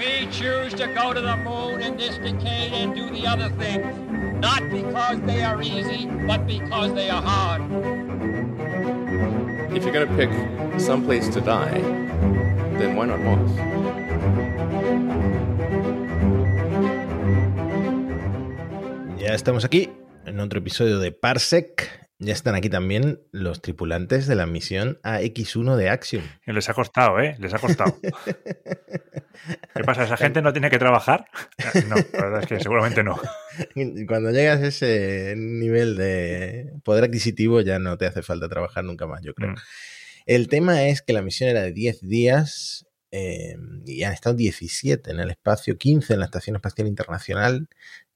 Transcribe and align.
We 0.00 0.26
choose 0.32 0.72
to 0.80 0.86
go 0.94 1.12
to 1.12 1.20
the 1.20 1.36
moon 1.36 1.82
in 1.82 1.98
this 1.98 2.16
decade 2.16 2.72
and 2.72 2.94
do 2.94 3.10
the 3.10 3.26
other 3.26 3.50
things, 3.60 3.84
not 4.40 4.62
because 4.70 5.20
they 5.26 5.42
are 5.42 5.60
easy, 5.60 6.06
but 6.26 6.46
because 6.46 6.94
they 6.94 7.10
are 7.10 7.20
hard. 7.20 7.60
If 9.76 9.84
you're 9.84 9.92
going 9.92 10.08
to 10.08 10.16
pick 10.16 10.30
some 10.80 11.04
place 11.04 11.28
to 11.28 11.42
die, 11.42 11.82
then 12.78 12.96
why 12.96 13.04
not 13.12 13.20
Mars? 13.20 13.50
Ya 19.20 19.34
estamos 19.34 19.66
aquí 19.66 19.90
en 20.24 20.40
otro 20.40 20.60
episodio 20.60 20.98
de 20.98 21.12
Parsec. 21.12 22.09
Ya 22.22 22.34
están 22.34 22.54
aquí 22.54 22.68
también 22.68 23.22
los 23.32 23.62
tripulantes 23.62 24.26
de 24.26 24.34
la 24.34 24.44
misión 24.44 25.00
AX1 25.04 25.76
de 25.76 25.88
Axiom. 25.88 26.22
Les 26.44 26.68
ha 26.68 26.74
costado, 26.74 27.18
¿eh? 27.18 27.34
Les 27.38 27.54
ha 27.54 27.58
costado. 27.58 27.98
¿Qué 29.74 29.84
pasa? 29.84 30.04
¿Esa 30.04 30.18
gente 30.18 30.42
no 30.42 30.52
tiene 30.52 30.68
que 30.68 30.78
trabajar? 30.78 31.24
No, 31.88 31.96
la 31.96 32.24
verdad 32.24 32.40
es 32.42 32.46
que 32.46 32.60
seguramente 32.60 33.02
no. 33.02 33.18
Cuando 34.06 34.30
llegas 34.32 34.60
a 34.60 34.66
ese 34.66 35.34
nivel 35.34 35.96
de 35.96 36.74
poder 36.84 37.04
adquisitivo 37.04 37.62
ya 37.62 37.78
no 37.78 37.96
te 37.96 38.04
hace 38.04 38.20
falta 38.22 38.48
trabajar 38.50 38.84
nunca 38.84 39.06
más, 39.06 39.22
yo 39.22 39.32
creo. 39.32 39.52
Mm. 39.52 39.56
El 40.26 40.48
tema 40.48 40.88
es 40.88 41.00
que 41.00 41.14
la 41.14 41.22
misión 41.22 41.48
era 41.48 41.62
de 41.62 41.72
10 41.72 42.02
días 42.02 42.86
eh, 43.12 43.56
y 43.86 44.02
han 44.02 44.12
estado 44.12 44.36
17 44.36 45.10
en 45.10 45.20
el 45.20 45.30
espacio, 45.30 45.78
15 45.78 46.12
en 46.12 46.18
la 46.18 46.26
Estación 46.26 46.56
Espacial 46.56 46.86
Internacional. 46.86 47.68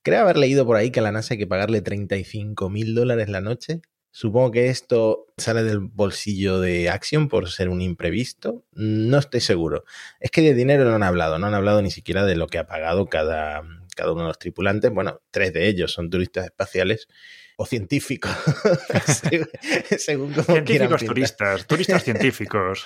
Creo 0.03 0.21
haber 0.21 0.37
leído 0.37 0.67
por 0.67 0.77
ahí 0.77 0.91
que 0.91 1.01
a 1.01 1.03
la 1.03 1.13
NASA 1.13 1.35
hay 1.35 1.39
que 1.39 1.47
pagarle 1.47 1.81
35 1.81 2.69
mil 2.69 2.95
dólares 2.95 3.31
la 3.31 3.41
noche. 3.41 3.81
Supongo 4.17 4.53
que 4.53 4.69
esto 4.69 5.27
sale 5.37 5.65
del 5.65 5.81
bolsillo 5.81 6.61
de 6.61 6.89
Axiom 6.89 7.29
por 7.29 7.51
ser 7.51 7.69
un 7.69 7.83
imprevisto. 7.83 8.65
No 8.71 9.19
estoy 9.19 9.41
seguro. 9.41 9.83
Es 10.21 10.31
que 10.31 10.41
de 10.41 10.55
dinero 10.55 10.85
no 10.85 10.95
han 10.95 11.03
hablado, 11.03 11.41
no 11.41 11.49
han 11.49 11.55
hablado 11.55 11.83
ni 11.83 11.91
siquiera 11.91 12.25
de 12.25 12.37
lo 12.37 12.47
que 12.47 12.59
ha 12.59 12.67
pagado 12.69 13.07
cada, 13.07 13.65
cada 13.97 14.13
uno 14.13 14.21
de 14.23 14.29
los 14.29 14.39
tripulantes. 14.39 14.93
Bueno, 14.93 15.21
tres 15.33 15.53
de 15.53 15.67
ellos 15.67 15.91
son 15.91 16.11
turistas 16.11 16.45
espaciales 16.45 17.09
o 17.57 17.67
científicos, 17.67 18.33
según 19.99 20.33
como 20.33 20.65
quieran 20.65 20.89
Científicos 20.89 21.05
turistas, 21.05 21.67
turistas 21.67 22.05
científicos. 22.05 22.85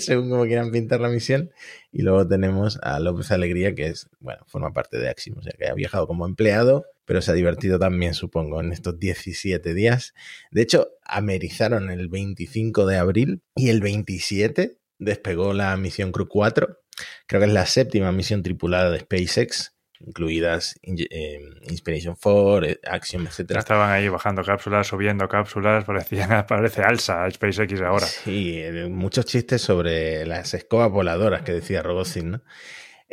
según 0.00 0.30
como 0.30 0.44
quieran 0.44 0.70
pintar 0.70 1.00
la 1.00 1.08
misión. 1.08 1.50
Y 1.90 2.02
luego 2.02 2.26
tenemos 2.26 2.78
a 2.82 2.98
López 3.00 3.30
Alegría, 3.30 3.74
que 3.74 3.86
es, 3.86 4.08
bueno, 4.18 4.44
forma 4.46 4.72
parte 4.72 4.98
de 4.98 5.08
Axiom, 5.08 5.38
o 5.38 5.42
sea, 5.42 5.52
que 5.58 5.68
ha 5.68 5.74
viajado 5.74 6.06
como 6.06 6.26
empleado, 6.26 6.86
pero 7.04 7.20
se 7.20 7.30
ha 7.30 7.34
divertido 7.34 7.78
también, 7.78 8.14
supongo, 8.14 8.60
en 8.60 8.72
estos 8.72 8.98
17 8.98 9.74
días. 9.74 10.14
De 10.50 10.62
hecho, 10.62 10.88
amerizaron 11.04 11.90
el 11.90 12.08
25 12.08 12.86
de 12.86 12.96
abril 12.96 13.42
y 13.54 13.68
el 13.68 13.80
27 13.80 14.78
despegó 14.98 15.52
la 15.52 15.76
misión 15.76 16.12
Crew 16.12 16.28
4. 16.28 16.78
Creo 17.26 17.40
que 17.40 17.46
es 17.46 17.52
la 17.52 17.66
séptima 17.66 18.12
misión 18.12 18.42
tripulada 18.42 18.90
de 18.90 19.00
SpaceX, 19.00 19.74
incluidas 20.06 20.78
eh, 20.82 21.40
Inspiration 21.68 22.16
4, 22.20 22.66
eh, 22.66 22.80
Axiom, 22.84 23.26
etc. 23.26 23.56
Estaban 23.58 23.90
ahí 23.90 24.08
bajando 24.08 24.42
cápsulas, 24.42 24.86
subiendo 24.86 25.28
cápsulas, 25.28 25.84
parecía, 25.86 26.46
parece 26.46 26.82
alza 26.82 27.30
SpaceX 27.30 27.80
ahora. 27.82 28.06
Sí, 28.06 28.58
eh, 28.58 28.88
muchos 28.88 29.26
chistes 29.26 29.62
sobre 29.62 30.26
las 30.26 30.54
escobas 30.54 30.90
voladoras 30.90 31.42
que 31.42 31.52
decía 31.52 31.82
Rogozin, 31.82 32.32
¿no? 32.32 32.40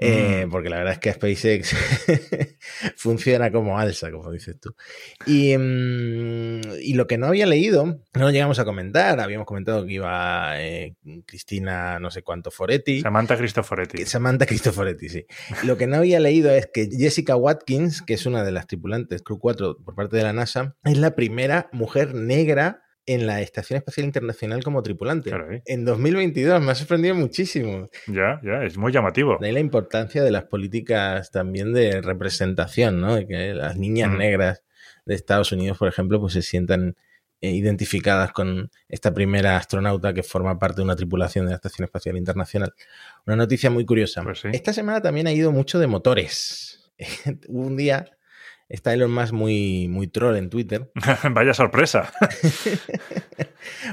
Eh, 0.02 0.46
Mm. 0.46 0.50
Porque 0.52 0.70
la 0.70 0.78
verdad 0.78 0.94
es 0.94 1.00
que 1.00 1.12
SpaceX 1.12 1.76
funciona 2.96 3.52
como 3.52 3.78
alza, 3.78 4.12
como 4.12 4.32
dices 4.32 4.58
tú. 4.60 4.74
Y, 5.26 5.58
mm, 5.58 6.62
y 6.82 6.94
lo 6.94 7.06
que 7.08 7.18
no 7.18 7.28
había 7.28 7.46
leído, 7.46 7.86
no 7.86 8.02
lo 8.14 8.32
llegamos 8.32 8.60
a 8.60 8.66
comentar, 8.66 9.20
habíamos 9.20 9.46
comentado 9.46 9.86
que 9.86 9.94
iba 9.94 10.62
eh, 10.62 10.96
Cristina 11.26 12.00
no 12.00 12.12
sé 12.12 12.24
cuánto 12.24 12.50
Foretti. 12.50 13.02
Samantha 13.02 13.38
Cristoforetti. 13.38 14.06
Samantha 14.06 14.46
Cristoforetti, 14.46 15.10
sí. 15.10 15.26
Lo 15.64 15.78
que 15.78 15.88
no 15.88 15.98
había 15.98 16.20
leído 16.20 16.50
es 16.52 16.70
que 16.74 16.90
Jessica 16.90 17.36
Watkins, 17.36 18.02
que 18.02 18.14
es 18.14 18.26
una 18.26 18.44
de 18.44 18.52
las 18.52 18.68
tripulantes 18.68 19.22
Crew 19.22 19.40
4 19.40 19.80
por 19.84 19.96
parte 19.96 20.18
de 20.18 20.24
la 20.24 20.34
NASA, 20.34 20.76
es 20.86 20.98
la 20.98 21.16
primera 21.16 21.70
mujer 21.74 22.16
negra 22.16 22.84
en 23.06 23.26
la 23.26 23.42
Estación 23.42 23.78
Espacial 23.78 24.06
Internacional 24.06 24.64
como 24.64 24.84
tripulante. 24.84 25.30
Claro, 25.30 25.52
¿eh? 25.52 25.64
En 25.66 25.84
2022 25.86 26.62
me 26.62 26.72
ha 26.72 26.76
sorprendido 26.76 27.16
muchísimo. 27.16 27.90
Ya, 28.08 28.40
ya, 28.44 28.64
es 28.64 28.78
muy 28.78 28.92
llamativo. 28.92 29.38
De 29.40 29.48
ahí 29.48 29.54
la 29.54 29.60
importancia 29.60 30.24
de 30.24 30.32
las 30.32 30.44
políticas 30.44 31.32
también 31.32 31.74
de 31.74 32.02
representación, 32.02 33.02
¿no? 33.02 33.16
De 33.16 33.26
que 33.28 33.54
las 33.54 33.78
niñas 33.78 34.10
Mm. 34.12 34.18
negras 34.18 34.64
de 35.06 35.16
Estados 35.16 35.52
Unidos, 35.52 35.78
por 35.78 35.88
ejemplo, 35.88 36.20
pues 36.20 36.34
se 36.34 36.42
sientan 36.44 36.96
eh, 37.42 37.52
identificadas 37.52 38.34
con 38.34 38.70
esta 38.90 39.14
primera 39.14 39.56
astronauta 39.56 40.14
que 40.14 40.24
forma 40.24 40.60
parte 40.60 40.78
de 40.78 40.84
una 40.84 40.96
tripulación 40.98 41.46
de 41.46 41.52
la 41.52 41.56
Estación 41.56 41.86
Espacial 41.86 42.18
Internacional. 42.18 42.74
Una 43.26 43.38
noticia 43.38 43.70
muy 43.70 43.86
curiosa. 43.86 44.22
Pues 44.24 44.40
sí. 44.42 44.50
Esta 44.52 44.74
semana 44.74 45.02
también 45.02 45.26
ha 45.26 45.32
ido 45.32 45.52
mucho 45.54 45.80
de 45.80 45.88
motores. 45.88 46.92
Hubo 47.48 47.62
un 47.66 47.78
día, 47.78 48.06
está 48.70 48.94
Elon 48.94 49.12
Musk 49.12 49.34
muy, 49.34 49.88
muy 49.90 50.08
troll 50.08 50.38
en 50.38 50.50
Twitter. 50.50 50.92
Vaya 51.32 51.54
sorpresa. 51.54 52.12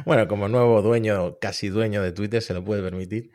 Bueno, 0.04 0.28
como 0.28 0.48
nuevo 0.48 0.80
dueño, 0.80 1.38
casi 1.40 1.68
dueño 1.68 2.00
de 2.00 2.12
Twitter, 2.12 2.40
se 2.40 2.54
lo 2.54 2.64
puede 2.64 2.82
permitir. 2.82 3.30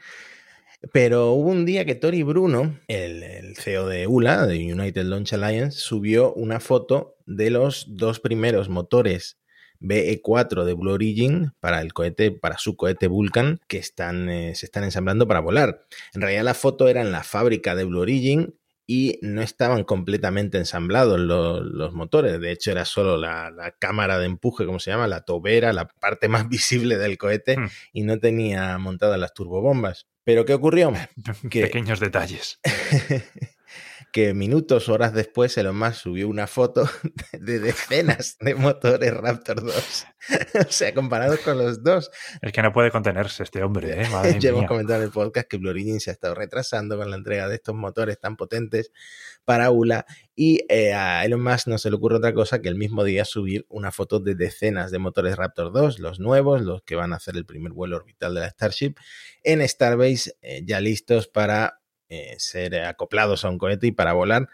Pero 0.94 1.34
hubo 1.34 1.50
un 1.50 1.66
día 1.66 1.85
que 1.85 1.96
Tori 1.96 2.24
Bruno, 2.24 2.79
el, 2.88 3.22
el 3.22 3.56
CEO 3.57 3.88
de 3.88 4.07
ULA, 4.07 4.47
de 4.47 4.74
United 4.74 5.03
Launch 5.03 5.34
Alliance, 5.34 5.78
subió 5.78 6.34
una 6.34 6.59
foto 6.59 7.18
de 7.25 7.52
los 7.52 7.85
dos 7.90 8.19
primeros 8.19 8.69
motores 8.69 9.38
BE4 9.81 10.63
de 10.63 10.73
Blue 10.73 10.94
Origin 10.94 11.53
para 11.59 11.81
el 11.81 11.94
cohete, 11.94 12.31
para 12.31 12.58
su 12.58 12.75
cohete 12.75 13.08
Vulcan, 13.08 13.59
que 13.68 13.78
están, 13.78 14.29
eh, 14.29 14.56
se 14.56 14.68
están 14.68 14.84
ensamblando 14.84 15.28
para 15.28 15.40
volar. 15.40 15.85
En 16.13 16.22
realidad 16.22 16.44
la 16.44 16.53
foto 16.53 16.88
era 16.88 17.02
en 17.02 17.12
la 17.12 17.23
fábrica 17.23 17.75
de 17.75 17.84
Blue 17.84 18.00
Origin 18.00 18.56
y 18.94 19.19
no 19.22 19.41
estaban 19.41 19.85
completamente 19.85 20.57
ensamblados 20.57 21.18
los, 21.18 21.62
los 21.62 21.94
motores. 21.94 22.41
De 22.41 22.52
hecho, 22.52 22.72
era 22.72 22.84
solo 22.84 23.16
la, 23.16 23.50
la 23.50 23.72
cámara 23.72 24.19
de 24.19 24.25
empuje, 24.25 24.66
como 24.66 24.79
se 24.79 24.91
llama, 24.91 25.07
la 25.07 25.22
tobera, 25.22 25.72
la 25.72 25.88
parte 25.88 26.28
más 26.28 26.50
visible 26.50 26.97
del 26.97 27.18
cohete, 27.18 27.57
Hmm. 27.57 27.68
y 27.94 28.03
no 28.03 28.19
tenía 28.19 28.78
montadas 28.79 29.18
las 29.18 29.34
turbobombas. 29.34 30.07
Pero 30.25 30.44
¿qué 30.46 30.53
ocurrió? 30.53 30.91
Que- 31.50 31.62
Pequeños 31.63 32.00
detalles. 32.02 32.59
que 34.11 34.33
minutos, 34.33 34.89
horas 34.89 35.13
después, 35.13 35.57
Elon 35.57 35.77
Musk 35.77 35.94
subió 35.95 36.27
una 36.27 36.47
foto 36.47 36.89
de 37.39 37.59
decenas 37.59 38.38
de 38.39 38.55
motores 38.55 39.13
Raptor 39.13 39.63
2. 39.63 40.05
o 40.67 40.72
sea, 40.72 40.94
comparados 40.94 41.39
con 41.39 41.57
los 41.57 41.83
dos. 41.83 42.11
Es 42.41 42.51
que 42.51 42.61
no 42.61 42.73
puede 42.73 42.91
contenerse 42.91 43.44
este 43.44 43.63
hombre, 43.63 44.01
¿eh? 44.01 44.07
Madre 44.11 44.38
ya 44.39 44.49
hemos 44.49 44.66
comentado 44.66 44.99
en 44.99 45.05
el 45.05 45.11
podcast 45.11 45.47
que 45.47 45.57
Blue 45.57 45.69
Origin 45.69 45.99
se 45.99 46.11
ha 46.11 46.13
estado 46.13 46.35
retrasando 46.35 46.97
con 46.97 47.09
la 47.09 47.16
entrega 47.16 47.47
de 47.47 47.55
estos 47.55 47.75
motores 47.75 48.19
tan 48.19 48.35
potentes 48.35 48.91
para 49.45 49.72
ULA 49.72 50.05
y 50.35 50.61
eh, 50.69 50.93
a 50.93 51.25
Elon 51.25 51.41
Musk 51.41 51.67
no 51.67 51.78
se 51.78 51.89
le 51.89 51.95
ocurre 51.95 52.17
otra 52.17 52.33
cosa 52.33 52.61
que 52.61 52.69
el 52.69 52.75
mismo 52.75 53.03
día 53.03 53.25
subir 53.25 53.66
una 53.69 53.91
foto 53.91 54.19
de 54.19 54.35
decenas 54.35 54.91
de 54.91 54.99
motores 54.99 55.35
Raptor 55.38 55.72
2, 55.72 55.99
los 55.99 56.19
nuevos, 56.19 56.61
los 56.61 56.83
que 56.83 56.95
van 56.95 57.13
a 57.13 57.16
hacer 57.16 57.35
el 57.38 57.45
primer 57.45 57.72
vuelo 57.72 57.95
orbital 57.95 58.35
de 58.35 58.41
la 58.41 58.49
Starship, 58.49 58.95
en 59.43 59.67
Starbase 59.67 60.35
eh, 60.41 60.61
ya 60.66 60.79
listos 60.79 61.28
para 61.28 61.80
eh, 62.11 62.35
ser 62.39 62.75
acoplados 62.81 63.45
a 63.45 63.49
un 63.49 63.57
cohete 63.57 63.88
y 63.88 63.91
para 63.94 64.11
volar. 64.11 64.49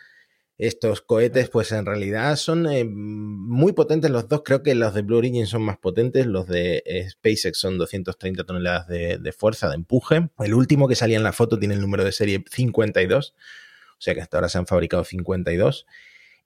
Estos 0.60 1.02
cohetes, 1.02 1.50
pues 1.50 1.72
en 1.72 1.88
realidad 1.88 2.36
son 2.36 2.68
eh, 2.68 2.86
muy 2.86 3.74
potentes 3.74 4.12
los 4.12 4.28
dos. 4.28 4.44
Creo 4.46 4.62
que 4.62 4.76
los 4.76 4.94
de 4.94 5.02
Blue 5.02 5.18
Origin 5.18 5.48
son 5.48 5.64
más 5.64 5.78
potentes. 5.78 6.28
Los 6.28 6.48
de 6.48 6.84
eh, 6.86 7.10
SpaceX 7.10 7.60
son 7.60 7.80
230 7.80 8.44
toneladas 8.44 8.88
de, 8.88 9.18
de 9.18 9.32
fuerza, 9.32 9.70
de 9.70 9.76
empuje. 9.76 10.30
El 10.38 10.54
último 10.54 10.88
que 10.88 10.96
salía 10.96 11.18
en 11.18 11.24
la 11.24 11.34
foto 11.34 11.58
tiene 11.58 11.74
el 11.74 11.82
número 11.82 12.04
de 12.04 12.12
serie 12.12 12.44
52. 12.48 13.34
O 13.34 14.02
sea 14.02 14.14
que 14.14 14.22
hasta 14.22 14.38
ahora 14.38 14.50
se 14.50 14.60
han 14.60 14.68
fabricado 14.68 15.04
52. 15.04 15.88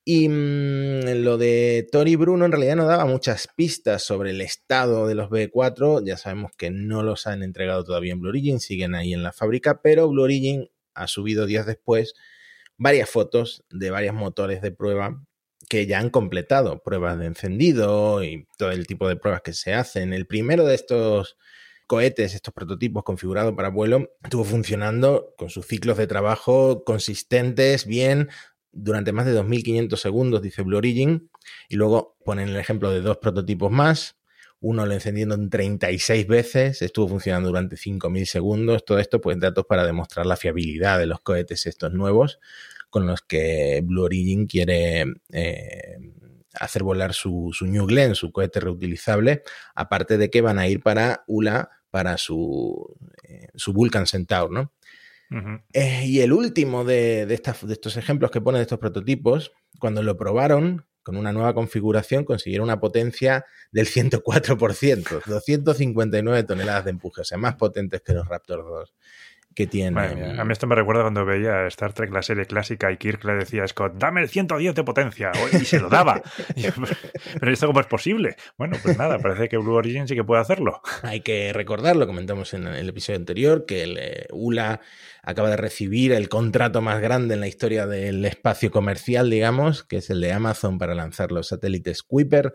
Y 0.04 0.28
mmm, 0.28 1.22
lo 1.22 1.38
de 1.38 1.86
Tori 1.92 2.16
Bruno 2.16 2.44
en 2.44 2.52
realidad 2.52 2.76
no 2.76 2.86
daba 2.86 3.04
muchas 3.04 3.48
pistas 3.54 4.02
sobre 4.02 4.30
el 4.30 4.40
estado 4.40 5.06
de 5.06 5.14
los 5.14 5.28
B4. 5.28 6.04
Ya 6.04 6.16
sabemos 6.16 6.52
que 6.56 6.70
no 6.70 7.02
los 7.02 7.26
han 7.26 7.42
entregado 7.42 7.84
todavía 7.84 8.12
en 8.12 8.20
Blue 8.20 8.30
Origin, 8.30 8.60
siguen 8.60 8.94
ahí 8.94 9.12
en 9.12 9.22
la 9.22 9.32
fábrica, 9.32 9.80
pero 9.82 10.08
Blue 10.08 10.22
Origin 10.22 10.68
ha 10.94 11.06
subido 11.08 11.46
días 11.46 11.66
después 11.66 12.14
varias 12.76 13.08
fotos 13.08 13.64
de 13.70 13.90
varios 13.90 14.14
motores 14.14 14.60
de 14.62 14.72
prueba 14.72 15.22
que 15.68 15.86
ya 15.86 15.98
han 15.98 16.10
completado 16.10 16.82
pruebas 16.82 17.18
de 17.18 17.26
encendido 17.26 18.22
y 18.24 18.46
todo 18.58 18.72
el 18.72 18.86
tipo 18.86 19.08
de 19.08 19.16
pruebas 19.16 19.42
que 19.42 19.52
se 19.52 19.72
hacen. 19.72 20.12
El 20.12 20.26
primero 20.26 20.64
de 20.64 20.74
estos 20.74 21.36
cohetes, 21.86 22.34
estos 22.34 22.52
prototipos 22.52 23.04
configurados 23.04 23.54
para 23.54 23.68
vuelo, 23.68 24.10
estuvo 24.22 24.44
funcionando 24.44 25.34
con 25.36 25.50
sus 25.50 25.66
ciclos 25.66 25.98
de 25.98 26.06
trabajo 26.06 26.84
consistentes, 26.84 27.86
bien, 27.86 28.28
durante 28.72 29.12
más 29.12 29.26
de 29.26 29.34
2.500 29.34 29.96
segundos, 29.96 30.42
dice 30.42 30.62
Blue 30.62 30.78
Origin, 30.78 31.30
y 31.68 31.76
luego 31.76 32.16
ponen 32.24 32.48
el 32.48 32.56
ejemplo 32.56 32.90
de 32.90 33.00
dos 33.00 33.18
prototipos 33.18 33.70
más, 33.70 34.16
uno 34.62 34.86
lo 34.86 34.94
encendiendo 34.94 35.34
en 35.34 35.50
36 35.50 36.26
veces, 36.26 36.82
estuvo 36.82 37.08
funcionando 37.08 37.48
durante 37.48 37.76
5.000 37.76 38.24
segundos, 38.24 38.84
todo 38.84 39.00
esto 39.00 39.20
pues 39.20 39.38
datos 39.38 39.66
para 39.66 39.84
demostrar 39.84 40.24
la 40.24 40.36
fiabilidad 40.36 40.98
de 40.98 41.06
los 41.06 41.20
cohetes 41.20 41.66
estos 41.66 41.92
nuevos 41.92 42.38
con 42.88 43.06
los 43.06 43.22
que 43.22 43.80
Blue 43.82 44.04
Origin 44.04 44.46
quiere 44.46 45.04
eh, 45.32 45.96
hacer 46.54 46.82
volar 46.82 47.12
su, 47.12 47.50
su, 47.52 47.66
New 47.66 47.86
Glenn, 47.86 48.14
su 48.14 48.30
cohete 48.30 48.60
reutilizable, 48.60 49.42
aparte 49.74 50.16
de 50.16 50.30
que 50.30 50.42
van 50.42 50.58
a 50.58 50.68
ir 50.68 50.82
para 50.82 51.24
ULA, 51.26 51.70
para 51.90 52.18
su, 52.18 52.94
eh, 53.24 53.48
su 53.54 53.72
Vulcan 53.72 54.06
Centaur, 54.06 54.50
¿no? 54.50 54.72
Eh, 55.72 56.04
y 56.04 56.20
el 56.20 56.30
último 56.34 56.84
de, 56.84 57.24
de, 57.24 57.40
de 57.40 57.72
estos 57.72 57.96
ejemplos 57.96 58.30
que 58.30 58.42
pone 58.42 58.58
de 58.58 58.62
estos 58.62 58.78
prototipos, 58.78 59.52
cuando 59.78 60.02
lo 60.02 60.18
probaron 60.18 60.84
con 61.02 61.16
una 61.16 61.32
nueva 61.32 61.54
configuración, 61.54 62.24
consiguieron 62.24 62.64
una 62.64 62.80
potencia 62.80 63.44
del 63.70 63.86
104%, 63.86 65.24
259 65.24 66.44
toneladas 66.44 66.84
de 66.84 66.90
empuje, 66.90 67.22
o 67.22 67.24
sea, 67.24 67.38
más 67.38 67.56
potentes 67.56 68.02
que 68.02 68.14
los 68.14 68.28
Raptor 68.28 68.64
2 68.64 68.94
que 69.54 69.66
tiene. 69.66 70.00
a 70.00 70.44
mí 70.44 70.52
esto 70.52 70.66
me 70.66 70.74
recuerda 70.74 71.02
cuando 71.02 71.24
veía 71.24 71.66
Star 71.66 71.92
Trek, 71.92 72.12
la 72.12 72.22
serie 72.22 72.46
clásica, 72.46 72.90
y 72.90 72.96
Kirk 72.96 73.24
le 73.24 73.34
decía 73.34 73.64
a 73.64 73.68
Scott, 73.68 73.94
dame 73.96 74.22
el 74.22 74.28
110 74.28 74.74
de 74.74 74.84
potencia, 74.84 75.32
y 75.52 75.64
se 75.64 75.80
lo 75.80 75.88
daba. 75.88 76.22
Pero 77.40 77.52
esto 77.52 77.66
cómo 77.66 77.80
es 77.80 77.86
posible? 77.86 78.36
Bueno, 78.56 78.76
pues 78.82 78.96
nada, 78.98 79.18
parece 79.18 79.48
que 79.48 79.56
Blue 79.56 79.74
Origin 79.74 80.08
sí 80.08 80.14
que 80.14 80.24
puede 80.24 80.40
hacerlo. 80.40 80.80
Hay 81.02 81.20
que 81.20 81.52
recordar, 81.52 81.96
lo 81.96 82.06
comentamos 82.06 82.54
en 82.54 82.66
el 82.66 82.88
episodio 82.88 83.18
anterior, 83.18 83.66
que 83.66 83.82
el 83.82 83.98
eh, 83.98 84.26
ULA 84.30 84.80
acaba 85.22 85.50
de 85.50 85.56
recibir 85.56 86.12
el 86.12 86.28
contrato 86.28 86.80
más 86.80 87.00
grande 87.00 87.34
en 87.34 87.40
la 87.40 87.48
historia 87.48 87.86
del 87.86 88.24
espacio 88.24 88.70
comercial, 88.70 89.30
digamos, 89.30 89.84
que 89.84 89.98
es 89.98 90.10
el 90.10 90.20
de 90.20 90.32
Amazon 90.32 90.78
para 90.78 90.94
lanzar 90.94 91.30
los 91.30 91.48
satélites 91.48 92.02
Kuiper 92.02 92.54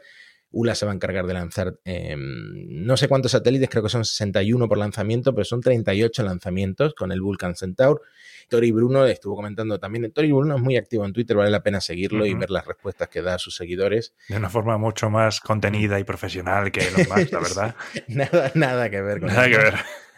ULA 0.52 0.76
se 0.76 0.86
va 0.86 0.92
a 0.92 0.96
encargar 0.96 1.28
de 1.28 1.34
lanzar 1.34 1.80
em, 1.84 2.86
no 2.86 2.96
sé 2.96 3.08
cuántos 3.08 3.32
satélites, 3.32 3.70
creo 3.70 3.84
que 3.84 3.90
son 3.90 4.06
61 4.06 4.68
por 4.68 4.78
lanzamiento, 4.78 5.34
pero 5.34 5.46
son 5.46 5.62
38 5.62 6.24
lanzamientos 6.24 6.94
con 6.96 7.12
el 7.12 7.22
Vulcan 7.22 7.56
Centaur. 7.56 8.02
Tori 8.48 8.72
Bruno 8.72 9.06
estuvo 9.06 9.36
comentando 9.36 9.80
también. 9.80 10.12
Tori 10.12 10.32
Bruno 10.32 10.56
es 10.56 10.62
muy 10.62 10.78
activo 10.78 11.06
en 11.06 11.14
Twitter, 11.14 11.36
vale 11.36 11.52
la 11.52 11.64
pena 11.64 11.82
seguirlo 11.82 12.26
y 12.26 12.34
ver 12.34 12.50
las 12.50 12.66
respuestas 12.66 13.10
que 13.10 13.22
da 13.22 13.36
a 13.36 13.40
sus 13.40 13.56
seguidores. 13.56 14.14
De 14.30 14.38
una 14.38 14.50
forma 14.50 14.78
mucho 14.78 15.10
más 15.10 15.42
contenida 15.42 16.00
y 16.00 16.06
profesional 16.06 16.72
que 16.72 16.90
los 16.92 17.10
más, 17.10 17.32
la 17.32 17.40
verdad. 17.40 17.76
nada, 18.08 18.52
nada 18.56 18.90
que 18.90 19.02
ver 19.02 19.20
con 19.20 19.28
Nada 19.30 19.50
que 19.50 19.58
ver. 19.58 19.76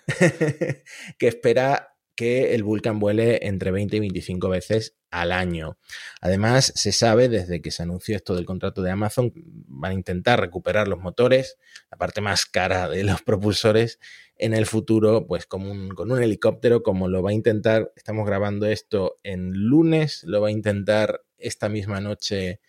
que 1.17 1.27
espera 1.27 1.95
que 2.19 2.54
el 2.54 2.63
Vulcan 2.63 3.00
vuele 3.00 3.48
entre 3.48 3.71
20 3.71 3.95
y 3.95 4.00
25 4.01 4.50
veces 4.50 4.98
al 5.10 5.31
año. 5.31 5.77
Además, 6.19 6.74
se 6.75 6.92
sabe 6.92 7.30
desde 7.30 7.62
que 7.62 7.71
se 7.71 7.83
anunció 7.83 8.18
esto 8.18 8.36
del 8.36 8.44
contrato 8.44 8.81
de 8.81 8.92
Amazon, 8.92 9.31
van 9.33 9.92
a 9.92 9.94
intentar 9.94 10.38
recuperar 10.42 10.89
los 10.89 11.00
motores, 11.00 11.56
la 11.89 11.98
parte 11.98 12.19
más 12.19 12.45
cara 12.45 12.89
de 12.89 13.06
los 13.06 13.21
propulsores, 13.21 14.00
en 14.36 14.54
el 14.54 14.66
futuro, 14.66 15.27
pues 15.27 15.45
con 15.45 15.62
un, 15.66 16.21
helicóptero, 16.21 16.83
como 16.83 17.07
lo 17.07 17.24
va 17.24 17.30
a 17.30 17.33
intentar, 17.33 17.94
estamos 17.95 18.27
grabando 18.27 18.65
esto 18.65 19.22
en 19.24 19.54
lunes, 19.54 20.25
lo 20.25 20.42
va 20.42 20.50
a 20.50 20.51
intentar 20.51 21.22
esta 21.38 21.69
misma 21.69 22.01
noche 22.01 22.60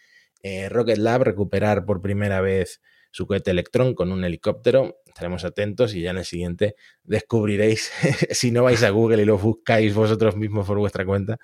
eh, 0.44 0.68
Rocket 0.68 0.98
Lab 0.98 1.24
recuperar 1.24 1.84
por 1.84 2.00
primera 2.00 2.40
vez 2.40 2.80
su 3.10 3.26
cohete 3.26 3.50
Electron 3.50 3.96
con 3.96 4.12
un 4.12 4.22
helicóptero. 4.22 5.00
Estaremos 5.20 5.44
atentos 5.44 5.94
y 5.94 6.00
ya 6.00 6.12
en 6.12 6.16
el 6.16 6.24
siguiente 6.24 6.76
descubriréis, 7.04 7.92
si 8.30 8.50
no 8.52 8.62
vais 8.62 8.82
a 8.82 8.88
Google 8.88 9.20
y 9.20 9.26
lo 9.26 9.36
buscáis 9.36 9.92
vosotros 9.92 10.34
mismos 10.34 10.66
por 10.66 10.78
vuestra 10.78 11.04
cuenta, 11.04 11.36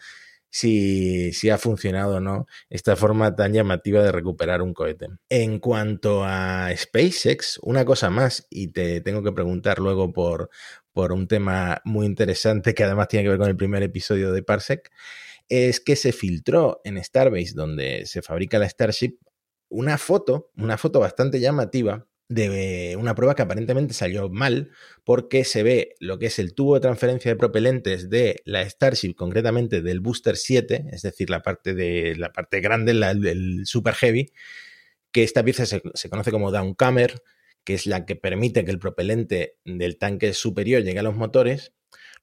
si, 0.48 1.34
si, 1.34 1.50
ha 1.50 1.58
funcionado 1.58 2.16
o 2.16 2.20
no 2.20 2.46
esta 2.70 2.96
forma 2.96 3.36
tan 3.36 3.52
llamativa 3.52 4.02
de 4.02 4.12
recuperar 4.12 4.62
un 4.62 4.72
cohete. 4.72 5.08
En 5.28 5.58
cuanto 5.58 6.24
a 6.24 6.70
SpaceX, 6.74 7.58
una 7.64 7.84
cosa 7.84 8.08
más, 8.08 8.46
y 8.48 8.68
te 8.68 9.02
tengo 9.02 9.22
que 9.22 9.32
preguntar 9.32 9.78
luego 9.78 10.10
por, 10.10 10.48
por 10.94 11.12
un 11.12 11.28
tema 11.28 11.82
muy 11.84 12.06
interesante 12.06 12.72
que 12.72 12.84
además 12.84 13.08
tiene 13.08 13.24
que 13.24 13.28
ver 13.28 13.38
con 13.38 13.50
el 13.50 13.58
primer 13.58 13.82
episodio 13.82 14.32
de 14.32 14.42
Parsec, 14.42 14.90
es 15.50 15.80
que 15.80 15.96
se 15.96 16.12
filtró 16.12 16.80
en 16.82 16.96
Starbase, 17.04 17.52
donde 17.54 18.06
se 18.06 18.22
fabrica 18.22 18.58
la 18.58 18.70
Starship, 18.70 19.18
una 19.68 19.98
foto, 19.98 20.50
una 20.56 20.78
foto 20.78 20.98
bastante 20.98 21.40
llamativa 21.40 22.06
de 22.28 22.96
una 22.98 23.14
prueba 23.14 23.34
que 23.34 23.42
aparentemente 23.42 23.94
salió 23.94 24.28
mal 24.28 24.70
porque 25.04 25.44
se 25.44 25.62
ve 25.62 25.94
lo 26.00 26.18
que 26.18 26.26
es 26.26 26.38
el 26.38 26.54
tubo 26.54 26.74
de 26.74 26.80
transferencia 26.80 27.30
de 27.30 27.36
propelentes 27.36 28.10
de 28.10 28.42
la 28.44 28.68
Starship, 28.68 29.14
concretamente 29.14 29.80
del 29.80 30.00
Booster 30.00 30.36
7, 30.36 30.86
es 30.90 31.02
decir, 31.02 31.30
la 31.30 31.42
parte 31.42 31.74
de 31.74 32.16
la 32.16 32.32
parte 32.32 32.60
grande, 32.60 32.92
el 32.92 33.62
Super 33.66 33.94
Heavy, 33.94 34.32
que 35.12 35.22
esta 35.22 35.44
pieza 35.44 35.66
se, 35.66 35.82
se 35.94 36.10
conoce 36.10 36.32
como 36.32 36.50
downcamer, 36.50 37.22
que 37.64 37.74
es 37.74 37.86
la 37.86 38.04
que 38.06 38.16
permite 38.16 38.64
que 38.64 38.70
el 38.70 38.78
propelente 38.78 39.58
del 39.64 39.98
tanque 39.98 40.32
superior 40.32 40.82
llegue 40.82 40.98
a 40.98 41.04
los 41.04 41.16
motores 41.16 41.75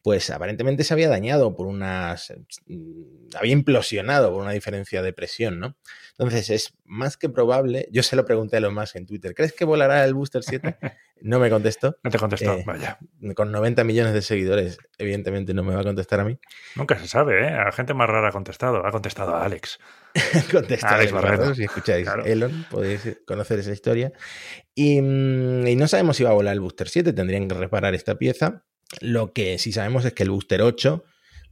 pues 0.04 0.30
aparentemente 0.30 0.84
se 0.84 0.94
había 0.94 1.08
dañado 1.08 1.56
por 1.56 1.66
unas... 1.66 2.34
Mm, 2.68 3.36
había 3.36 3.54
implosionado 3.54 4.32
por 4.32 4.42
una 4.42 4.52
diferencia 4.52 5.02
de 5.02 5.14
presión, 5.14 5.60
¿no? 5.60 5.78
Entonces 6.12 6.50
es 6.50 6.78
más 6.84 7.16
que 7.18 7.30
probable, 7.30 7.88
yo 7.90 8.04
se 8.04 8.18
lo 8.18 8.26
pregunté 8.26 8.58
a 8.58 8.60
lo 8.60 8.70
más 8.70 8.96
en 8.96 9.06
Twitter, 9.06 9.34
¿crees 9.34 9.54
que 9.54 9.66
volará 9.66 10.04
el 10.04 10.14
Booster 10.14 10.44
7? 10.44 10.78
No 11.26 11.40
me 11.40 11.50
contestó. 11.50 11.98
No 12.04 12.12
te 12.12 12.20
contestó, 12.20 12.54
eh, 12.54 12.66
vaya. 12.68 13.00
Con 13.34 13.50
90 13.50 13.86
millones 13.86 14.14
de 14.14 14.22
seguidores, 14.22 14.78
evidentemente 14.98 15.54
no 15.54 15.64
me 15.64 15.74
va 15.74 15.80
a 15.80 15.84
contestar 15.86 16.20
a 16.20 16.26
mí. 16.26 16.38
Nunca 16.76 17.00
se 17.00 17.08
sabe, 17.08 17.48
¿eh? 17.48 17.48
A 17.48 17.72
gente 17.72 17.94
más 17.94 18.10
rara 18.10 18.28
ha 18.28 18.32
contestado. 18.34 18.86
Ha 18.86 18.92
contestado 18.92 19.34
a 19.34 19.46
Alex. 19.46 19.80
Contesta 20.52 20.96
Alex 20.96 21.14
Barreto. 21.14 21.56
Si 21.56 21.64
escucháis 21.64 22.10
Elon, 22.26 22.66
podéis 22.70 23.22
conocer 23.26 23.60
esa 23.60 23.72
historia. 23.72 24.12
Y, 24.76 25.02
mm, 25.02 25.66
y 25.66 25.78
no 25.78 25.88
sabemos 25.88 26.18
si 26.18 26.26
va 26.26 26.32
a 26.32 26.34
volar 26.34 26.56
el 26.56 26.60
Booster 26.60 26.90
7, 26.90 27.14
tendrían 27.14 27.48
que 27.48 27.56
reparar 27.56 27.96
esta 27.96 28.16
pieza 28.16 28.66
lo 29.02 29.34
que 29.34 29.58
sí 29.58 29.72
sabemos 29.72 30.06
es 30.06 30.14
que 30.14 30.24
el 30.24 30.30
Booster 30.30 30.62
8 30.62 31.04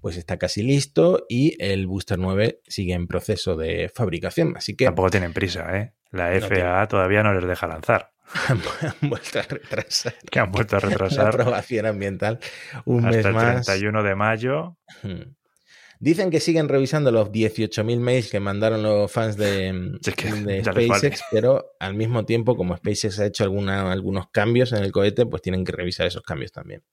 pues 0.02 0.18
está 0.18 0.38
casi 0.38 0.64
listo 0.64 1.26
y 1.30 1.56
el 1.64 1.86
Booster 1.86 2.18
9 2.18 2.62
sigue 2.68 2.94
en 2.94 3.08
proceso 3.08 3.56
de 3.56 3.90
fabricación. 3.94 4.58
Así 4.58 4.76
que. 4.76 4.86
Tampoco 4.86 5.12
tienen 5.12 5.32
prisa, 5.32 5.78
¿eh? 5.78 5.94
La 6.10 6.32
FAA 6.42 6.88
todavía 6.88 7.24
no 7.24 7.34
les 7.34 7.48
deja 7.48 7.68
lanzar. 7.68 8.12
han 8.48 9.10
vuelto 9.10 9.40
a 9.40 9.44
retrasar. 9.44 10.16
Que 10.30 10.40
han 10.40 10.52
vuelto 10.52 10.78
a 10.78 10.80
retrasar. 10.82 11.24
La 11.26 11.30
aprobación 11.30 11.86
ambiental 11.86 12.40
un 12.86 13.06
Hasta 13.06 13.18
mes 13.18 13.26
el 13.26 13.34
más. 13.34 13.66
31 13.66 14.04
de 14.04 14.16
mayo. 14.16 14.78
Dicen 16.04 16.32
que 16.32 16.40
siguen 16.40 16.68
revisando 16.68 17.12
los 17.12 17.30
18.000 17.32 18.00
mails 18.00 18.32
que 18.32 18.40
mandaron 18.40 18.82
los 18.82 19.12
fans 19.12 19.38
de, 19.38 19.72
vale. 20.66 20.86
SpaceX, 20.88 21.22
pero 21.32 21.74
al 21.80 21.94
mismo 21.94 22.26
tiempo, 22.26 22.56
como 22.58 22.76
SpaceX 22.76 23.20
ha 23.20 23.28
hecho 23.28 23.44
alguna- 23.44 23.92
algunos 23.92 24.32
cambios 24.32 24.74
en 24.74 24.84
el 24.84 24.92
cohete, 24.92 25.28
pues 25.28 25.44
tienen 25.44 25.64
que 25.64 25.72
revisar 25.72 26.08
esos 26.08 26.24
cambios 26.24 26.52
también. 26.52 26.84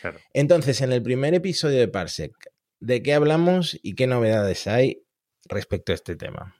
Claro. 0.00 0.20
Entonces, 0.32 0.80
en 0.82 0.92
el 0.92 1.02
primer 1.02 1.34
episodio 1.34 1.80
de 1.80 1.88
Parsec, 1.88 2.32
¿de 2.78 3.02
qué 3.02 3.14
hablamos 3.14 3.76
y 3.82 3.94
qué 3.96 4.06
novedades 4.06 4.68
hay 4.68 5.02
respecto 5.48 5.90
a 5.90 5.96
este 5.96 6.14
tema? 6.14 6.54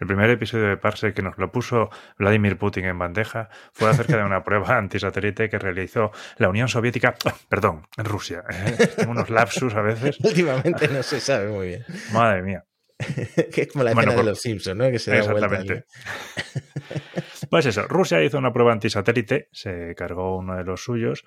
El 0.00 0.06
primer 0.08 0.28
episodio 0.30 0.66
de 0.68 0.76
Parsec 0.76 1.14
que 1.14 1.22
nos 1.22 1.38
lo 1.38 1.52
puso 1.52 1.88
Vladimir 2.18 2.58
Putin 2.58 2.84
en 2.86 2.98
bandeja 2.98 3.48
fue 3.72 3.88
acerca 3.88 4.16
de 4.16 4.24
una 4.24 4.42
prueba 4.44 4.76
antisatélite 4.76 5.48
que 5.48 5.58
realizó 5.58 6.10
la 6.38 6.48
Unión 6.48 6.68
Soviética, 6.68 7.14
perdón, 7.48 7.86
en 7.96 8.04
Rusia. 8.04 8.42
¿eh? 8.50 8.88
Tengo 8.96 9.12
unos 9.12 9.30
lapsus 9.30 9.74
a 9.74 9.82
veces. 9.82 10.18
Últimamente 10.20 10.88
no 10.88 11.02
se 11.02 11.20
sabe 11.20 11.48
muy 11.48 11.68
bien. 11.68 11.84
Madre 12.12 12.42
mía. 12.42 12.64
que 13.52 13.62
es 13.62 13.68
como 13.72 13.84
la 13.84 13.92
Bueno, 13.92 14.10
escena 14.10 14.14
por- 14.16 14.24
de 14.24 14.30
los 14.30 14.40
Simpsons, 14.40 14.76
¿no? 14.76 14.90
Que 14.90 14.98
se 14.98 15.10
da 15.10 15.22
vuelta 15.32 15.46
Exactamente. 15.46 15.84
Pues 17.50 17.66
eso, 17.66 17.86
Rusia 17.86 18.22
hizo 18.22 18.38
una 18.38 18.52
prueba 18.52 18.72
antisatélite, 18.72 19.48
se 19.52 19.94
cargó 19.94 20.38
uno 20.38 20.56
de 20.56 20.64
los 20.64 20.82
suyos 20.82 21.24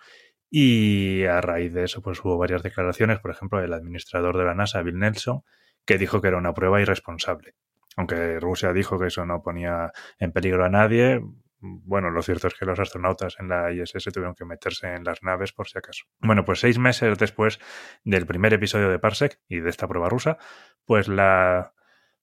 y 0.50 1.24
a 1.26 1.40
raíz 1.42 1.74
de 1.74 1.84
eso 1.86 2.02
pues 2.02 2.20
hubo 2.24 2.38
varias 2.38 2.64
declaraciones, 2.64 3.20
por 3.20 3.32
ejemplo, 3.32 3.62
del 3.62 3.72
administrador 3.74 4.38
de 4.38 4.44
la 4.46 4.56
NASA, 4.56 4.82
Bill 4.82 4.98
Nelson, 4.98 5.42
que 5.86 5.98
dijo 5.98 6.20
que 6.22 6.30
era 6.30 6.38
una 6.38 6.54
prueba 6.54 6.82
irresponsable. 6.82 7.54
Aunque 7.98 8.40
Rusia 8.40 8.72
dijo 8.72 8.98
que 8.98 9.08
eso 9.08 9.26
no 9.26 9.42
ponía 9.42 9.92
en 10.20 10.32
peligro 10.32 10.64
a 10.64 10.70
nadie, 10.70 11.20
bueno, 11.60 12.12
lo 12.12 12.22
cierto 12.22 12.48
es 12.48 12.54
que 12.54 12.66
los 12.66 12.80
astronautas 12.80 13.36
en 13.40 13.50
la 13.50 13.72
ISS 13.72 14.12
tuvieron 14.14 14.36
que 14.36 14.46
meterse 14.46 14.94
en 14.94 15.04
las 15.04 15.24
naves 15.24 15.52
por 15.52 15.68
si 15.68 15.78
acaso. 15.78 16.06
Bueno, 16.20 16.46
pues 16.46 16.60
seis 16.60 16.78
meses 16.78 17.18
después 17.18 17.60
del 18.04 18.28
primer 18.28 18.54
episodio 18.54 18.90
de 18.90 19.00
Parsec 19.00 19.40
y 19.48 19.60
de 19.60 19.70
esta 19.70 19.88
prueba 19.88 20.10
rusa, 20.10 20.38
pues 20.86 21.08
la 21.08 21.74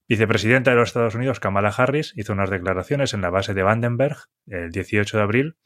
vicepresidenta 0.08 0.70
de 0.70 0.76
los 0.76 0.90
Estados 0.90 1.16
Unidos, 1.16 1.40
Kamala 1.40 1.70
Harris, 1.76 2.12
hizo 2.16 2.32
unas 2.32 2.50
declaraciones 2.50 3.12
en 3.12 3.22
la 3.22 3.30
base 3.30 3.54
de 3.54 3.62
Vandenberg 3.62 4.16
el 4.46 4.70
18 4.70 5.16
de 5.16 5.22
abril 5.22 5.56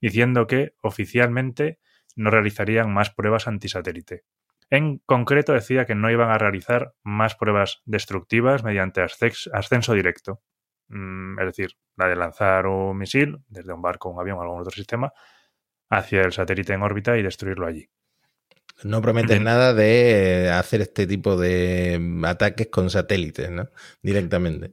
diciendo 0.00 0.46
que 0.46 0.74
oficialmente 0.82 1.78
no 2.16 2.30
realizarían 2.30 2.92
más 2.92 3.10
pruebas 3.10 3.46
antisatélite. 3.46 4.24
En 4.72 5.02
concreto 5.04 5.52
decía 5.52 5.84
que 5.84 5.94
no 5.94 6.10
iban 6.10 6.30
a 6.30 6.38
realizar 6.38 6.94
más 7.02 7.34
pruebas 7.34 7.82
destructivas 7.84 8.64
mediante 8.64 9.02
ascenso 9.02 9.92
directo. 9.92 10.40
Mm, 10.88 11.38
Es 11.40 11.44
decir, 11.44 11.76
la 11.94 12.08
de 12.08 12.16
lanzar 12.16 12.66
un 12.66 12.96
misil 12.96 13.36
desde 13.48 13.74
un 13.74 13.82
barco, 13.82 14.08
un 14.08 14.18
avión 14.18 14.38
o 14.38 14.40
algún 14.40 14.60
otro 14.60 14.70
sistema 14.70 15.12
hacia 15.90 16.22
el 16.22 16.32
satélite 16.32 16.72
en 16.72 16.80
órbita 16.80 17.18
y 17.18 17.22
destruirlo 17.22 17.66
allí. 17.66 17.90
No 18.82 19.02
prometen 19.02 19.44
nada 19.44 19.74
de 19.74 20.50
hacer 20.50 20.80
este 20.80 21.06
tipo 21.06 21.36
de 21.36 22.00
ataques 22.24 22.68
con 22.68 22.88
satélites, 22.88 23.50
¿no? 23.50 23.68
Directamente. 24.00 24.72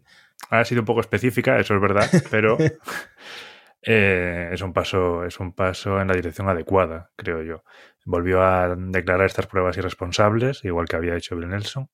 Ha 0.49 0.63
sido 0.63 0.83
un 0.83 0.85
poco 0.85 1.01
específica, 1.01 1.59
eso 1.59 1.75
es 1.75 1.81
verdad, 1.81 2.09
pero 2.31 2.57
eh, 3.91 4.51
es 4.51 4.61
un 4.61 4.71
paso, 4.71 5.25
es 5.25 5.39
un 5.39 5.51
paso 5.51 5.99
en 5.99 6.09
la 6.09 6.13
dirección 6.13 6.47
adecuada, 6.47 7.09
creo 7.15 7.41
yo. 7.41 7.63
Volvió 8.05 8.43
a 8.43 8.75
declarar 8.75 9.25
estas 9.25 9.47
pruebas 9.47 9.77
irresponsables, 9.77 10.63
igual 10.63 10.87
que 10.87 10.95
había 10.95 11.15
hecho 11.15 11.35
Bill 11.35 11.49
Nelson, 11.49 11.89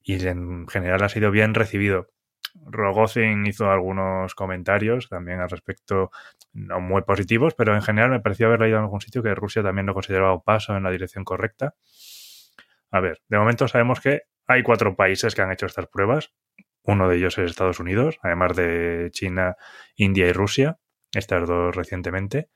y 0.00 0.24
en 0.24 0.68
general 0.68 1.02
ha 1.02 1.08
sido 1.08 1.32
bien 1.32 1.54
recibido. 1.54 2.06
Rogozin 2.64 3.44
hizo 3.46 3.68
algunos 3.68 4.36
comentarios 4.36 5.08
también 5.08 5.40
al 5.40 5.50
respecto, 5.50 6.12
no 6.52 6.78
muy 6.78 7.02
positivos, 7.02 7.52
pero 7.54 7.74
en 7.74 7.82
general 7.82 8.10
me 8.10 8.20
pareció 8.20 8.46
haber 8.46 8.60
leído 8.60 8.78
en 8.78 8.84
algún 8.84 9.00
sitio 9.00 9.20
que 9.20 9.34
Rusia 9.34 9.64
también 9.64 9.86
lo 9.86 9.94
consideraba 9.94 10.34
un 10.34 10.42
paso 10.42 10.76
en 10.76 10.84
la 10.84 10.92
dirección 10.92 11.24
correcta. 11.24 11.74
A 12.92 13.00
ver, 13.00 13.22
de 13.28 13.38
momento 13.38 13.66
sabemos 13.66 13.98
que 13.98 14.22
hay 14.46 14.62
cuatro 14.62 14.94
países 14.94 15.34
que 15.34 15.42
han 15.42 15.50
hecho 15.50 15.66
estas 15.66 15.88
pruebas. 15.88 16.32
Uno 16.84 17.08
de 17.08 17.16
ellos 17.16 17.36
es 17.38 17.50
Estados 17.50 17.80
Unidos, 17.80 18.20
además 18.22 18.54
de 18.54 19.08
China, 19.10 19.56
India 19.96 20.28
y 20.28 20.32
Rusia, 20.32 20.78
estas 21.12 21.46
dos 21.46 21.74
recientemente. 21.74 22.48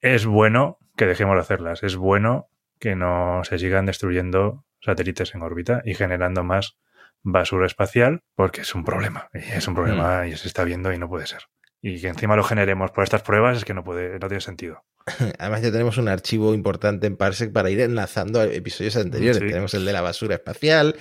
Es 0.00 0.26
bueno 0.26 0.78
que 0.96 1.06
dejemos 1.06 1.36
de 1.36 1.40
hacerlas, 1.40 1.82
es 1.82 1.96
bueno 1.96 2.48
que 2.78 2.96
no 2.96 3.42
se 3.44 3.58
sigan 3.58 3.86
destruyendo 3.86 4.64
satélites 4.80 5.34
en 5.34 5.42
órbita 5.42 5.82
y 5.84 5.94
generando 5.94 6.42
más 6.42 6.76
basura 7.22 7.66
espacial, 7.66 8.22
porque 8.34 8.62
es 8.62 8.74
un 8.74 8.84
problema, 8.84 9.28
es 9.32 9.66
un 9.68 9.74
problema 9.74 10.26
y 10.26 10.36
se 10.36 10.48
está 10.48 10.64
viendo 10.64 10.92
y 10.92 10.98
no 10.98 11.08
puede 11.08 11.26
ser. 11.26 11.42
Y 11.80 12.00
que 12.00 12.08
encima 12.08 12.36
lo 12.36 12.44
generemos 12.44 12.92
por 12.92 13.04
estas 13.04 13.22
pruebas 13.22 13.58
es 13.58 13.64
que 13.64 13.74
no 13.74 13.82
puede, 13.82 14.18
no 14.18 14.28
tiene 14.28 14.40
sentido. 14.40 14.84
Además 15.38 15.62
ya 15.62 15.72
tenemos 15.72 15.98
un 15.98 16.08
archivo 16.08 16.54
importante 16.54 17.06
en 17.06 17.16
Parsec 17.16 17.52
para 17.52 17.70
ir 17.70 17.80
enlazando 17.80 18.40
a 18.40 18.44
episodios 18.44 18.96
anteriores. 18.96 19.40
Tenemos 19.40 19.74
el 19.74 19.84
de 19.84 19.92
la 19.92 20.00
basura 20.00 20.36
espacial, 20.36 20.96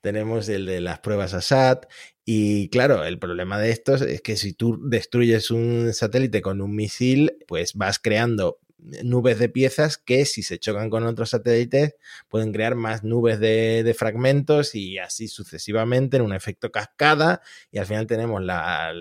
tenemos 0.00 0.48
el 0.48 0.64
de 0.64 0.80
las 0.80 1.00
pruebas 1.00 1.34
ASAT. 1.34 1.86
Y 2.24 2.68
claro, 2.68 3.04
el 3.04 3.18
problema 3.18 3.58
de 3.58 3.70
estos 3.70 4.00
es 4.02 4.20
que 4.22 4.36
si 4.36 4.52
tú 4.52 4.78
destruyes 4.88 5.50
un 5.50 5.92
satélite 5.92 6.40
con 6.40 6.60
un 6.60 6.74
misil, 6.74 7.36
pues 7.46 7.74
vas 7.74 7.98
creando 7.98 8.60
nubes 9.04 9.38
de 9.38 9.48
piezas 9.48 9.98
que 9.98 10.24
si 10.24 10.42
se 10.42 10.58
chocan 10.58 10.90
con 10.90 11.04
otros 11.04 11.30
satélites 11.30 11.96
pueden 12.28 12.52
crear 12.52 12.74
más 12.74 13.04
nubes 13.04 13.38
de, 13.40 13.94
fragmentos 13.98 14.74
y 14.74 14.98
así 14.98 15.28
sucesivamente 15.28 16.16
en 16.16 16.22
un 16.22 16.32
efecto 16.32 16.72
cascada 16.72 17.42
y 17.70 17.78
al 17.78 17.86
final 17.86 18.06
tenemos 18.06 18.42
la, 18.42 18.92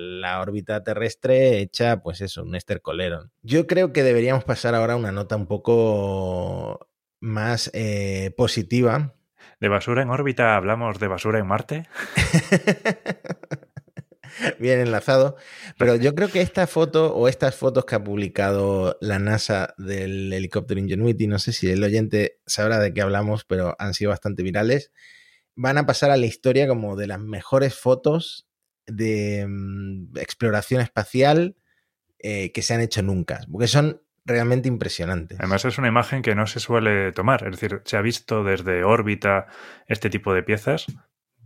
órbita 0.42 0.84
terrestre 0.84 1.60
hecha 1.60 2.02
pues 2.02 2.22
eso, 2.22 2.44
un 2.44 2.56
estercolero. 2.56 3.30
Yo 3.42 3.68
creo 3.68 3.94
que 3.94 4.04
deberíamos 4.04 4.44
pasar 4.44 4.76
ahora 4.76 4.94
a 4.94 4.98
una 4.98 5.12
nota 5.12 5.36
un 5.36 5.48
poco 5.48 6.88
más 7.20 7.70
eh, 7.74 8.32
positiva. 8.36 9.16
¿De 9.62 9.70
basura 9.70 10.02
en 10.02 10.10
órbita 10.10 10.56
hablamos 10.56 11.00
de 11.00 11.08
basura 11.08 11.38
en 11.38 11.46
Marte? 11.46 11.88
bien 14.60 14.80
enlazado. 14.80 15.36
Pero 15.78 15.96
yo 15.98 16.16
creo 16.16 16.30
que 16.30 16.42
esta 16.42 16.66
foto 16.66 17.16
o 17.16 17.28
estas 17.28 17.56
fotos 17.56 17.86
que 17.86 17.94
ha 17.94 18.04
publicado 18.04 18.98
la 19.02 19.20
NASA 19.20 19.76
del 19.78 20.34
helicóptero 20.34 20.80
Ingenuity, 20.80 21.28
no 21.28 21.38
sé 21.38 21.54
si 21.54 21.70
el 21.70 21.84
oyente 21.84 22.40
sabrá 22.48 22.80
de 22.80 22.92
qué 22.92 23.04
hablamos, 23.04 23.46
pero 23.46 23.76
han 23.78 23.94
sido 23.94 24.10
bastante 24.10 24.42
virales, 24.42 24.92
van 25.56 25.78
a 25.78 25.86
pasar 25.86 26.10
a 26.10 26.18
la 26.18 26.26
historia 26.26 26.68
como 26.68 26.96
de 26.96 27.06
las 27.06 27.20
mejores 27.20 27.76
fotos 27.76 28.48
de 28.88 29.46
mm, 29.48 30.18
exploración 30.18 30.82
espacial 30.82 31.56
eh, 32.18 32.52
que 32.52 32.64
se 32.64 32.74
han 32.74 32.82
hecho 32.82 33.04
nunca, 33.04 33.42
porque 33.52 33.68
son 33.68 34.02
realmente 34.26 34.68
impresionantes. 34.68 35.40
Además 35.40 35.66
es 35.66 35.78
una 35.78 35.88
imagen 35.88 36.22
que 36.22 36.36
no 36.36 36.48
se 36.48 36.60
suele 36.60 37.12
tomar, 37.12 37.44
es 37.46 37.52
decir, 37.60 37.82
se 37.86 37.98
ha 37.98 38.02
visto 38.02 38.44
desde 38.44 38.84
órbita 38.84 39.48
este 39.88 40.10
tipo 40.10 40.34
de 40.34 40.44
piezas, 40.44 40.88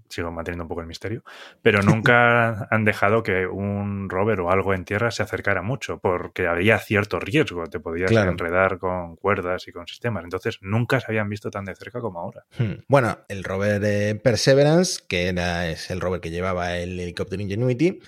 sigo 0.09 0.31
manteniendo 0.31 0.65
un 0.65 0.69
poco 0.69 0.81
el 0.81 0.87
misterio, 0.87 1.23
pero 1.61 1.81
nunca 1.83 2.67
han 2.69 2.85
dejado 2.85 3.23
que 3.23 3.47
un 3.47 4.09
rover 4.09 4.39
o 4.41 4.51
algo 4.51 4.73
en 4.73 4.85
tierra 4.85 5.11
se 5.11 5.23
acercara 5.23 5.61
mucho, 5.61 5.99
porque 5.99 6.47
había 6.47 6.77
cierto 6.79 7.19
riesgo, 7.19 7.65
te 7.67 7.79
podías 7.79 8.11
enredar 8.11 8.77
con 8.77 9.15
cuerdas 9.15 9.67
y 9.67 9.71
con 9.71 9.87
sistemas, 9.87 10.23
entonces 10.23 10.59
nunca 10.61 10.99
se 10.99 11.07
habían 11.07 11.29
visto 11.29 11.49
tan 11.49 11.65
de 11.65 11.75
cerca 11.75 12.01
como 12.01 12.19
ahora. 12.19 12.45
Hmm. 12.57 12.83
Bueno, 12.87 13.19
el 13.29 13.43
rover 13.43 13.81
eh, 13.83 14.15
Perseverance, 14.15 15.03
que 15.07 15.29
era, 15.29 15.69
es 15.69 15.89
el 15.89 16.01
rover 16.01 16.21
que 16.21 16.31
llevaba 16.31 16.77
el 16.77 16.99
helicóptero 16.99 17.41
Ingenuity, 17.41 17.99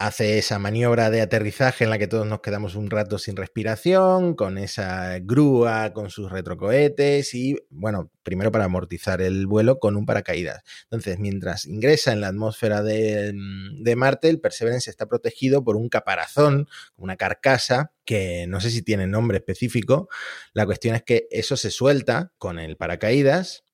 hace 0.00 0.38
esa 0.38 0.58
maniobra 0.58 1.10
de 1.10 1.20
aterrizaje 1.20 1.84
en 1.84 1.90
la 1.90 1.98
que 1.98 2.06
todos 2.06 2.26
nos 2.26 2.40
quedamos 2.40 2.74
un 2.74 2.88
rato 2.88 3.18
sin 3.18 3.36
respiración, 3.36 4.34
con 4.34 4.56
esa 4.56 5.18
grúa, 5.18 5.92
con 5.92 6.08
sus 6.08 6.32
retrocohetes 6.32 7.34
y, 7.34 7.58
bueno, 7.68 8.10
primero 8.22 8.50
para 8.50 8.64
amortizar 8.64 9.20
el 9.20 9.46
vuelo 9.46 9.78
con 9.78 9.96
un 9.96 10.06
paracaídas. 10.06 10.62
Entonces, 10.84 11.18
mientras 11.18 11.66
ingresa 11.66 12.14
en 12.14 12.22
la 12.22 12.28
atmósfera 12.28 12.82
de, 12.82 13.34
de 13.34 13.96
Marte, 13.96 14.30
el 14.30 14.40
Perseverance 14.40 14.88
está 14.88 15.04
protegido 15.04 15.62
por 15.62 15.76
un 15.76 15.90
caparazón, 15.90 16.66
una 16.96 17.16
carcasa 17.16 17.92
que 18.06 18.46
no 18.48 18.62
sé 18.62 18.70
si 18.70 18.80
tiene 18.80 19.06
nombre 19.06 19.36
específico. 19.36 20.08
La 20.54 20.64
cuestión 20.64 20.94
es 20.94 21.02
que 21.02 21.28
eso 21.30 21.58
se 21.58 21.70
suelta 21.70 22.32
con 22.38 22.58
el 22.58 22.78
paracaídas 22.78 23.66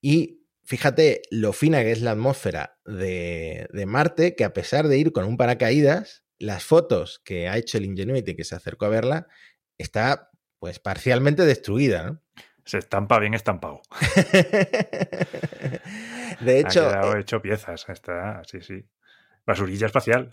y 0.00 0.43
fíjate 0.64 1.22
lo 1.30 1.52
fina 1.52 1.82
que 1.82 1.92
es 1.92 2.00
la 2.00 2.12
atmósfera 2.12 2.78
de, 2.84 3.84
Marte, 3.86 4.34
que 4.34 4.44
a 4.44 4.52
pesar 4.52 4.88
de 4.88 4.98
ir 4.98 5.12
con 5.12 5.24
un 5.24 5.36
paracaídas, 5.36 6.24
las 6.38 6.64
fotos 6.64 7.20
que 7.24 7.48
ha 7.48 7.56
hecho 7.56 7.78
el 7.78 7.84
Ingenuity 7.84 8.34
que 8.34 8.44
se 8.44 8.54
acercó 8.54 8.86
a 8.86 8.90
verla, 8.90 9.26
está 9.78 10.30
pues 10.58 10.78
parcialmente 10.78 11.44
destruida, 11.44 12.04
¿no? 12.04 12.20
Se 12.64 12.78
estampa 12.78 13.18
bien 13.18 13.34
estampado. 13.34 13.82
de 16.40 16.60
hecho. 16.60 16.88
Ha 16.88 16.92
quedado 16.92 17.16
eh 17.16 17.20
hecho 17.20 17.42
piezas. 17.42 17.84
Está, 17.86 18.42
sí, 18.44 18.62
sí. 18.62 18.86
Basurilla 19.46 19.86
espacial. 19.86 20.30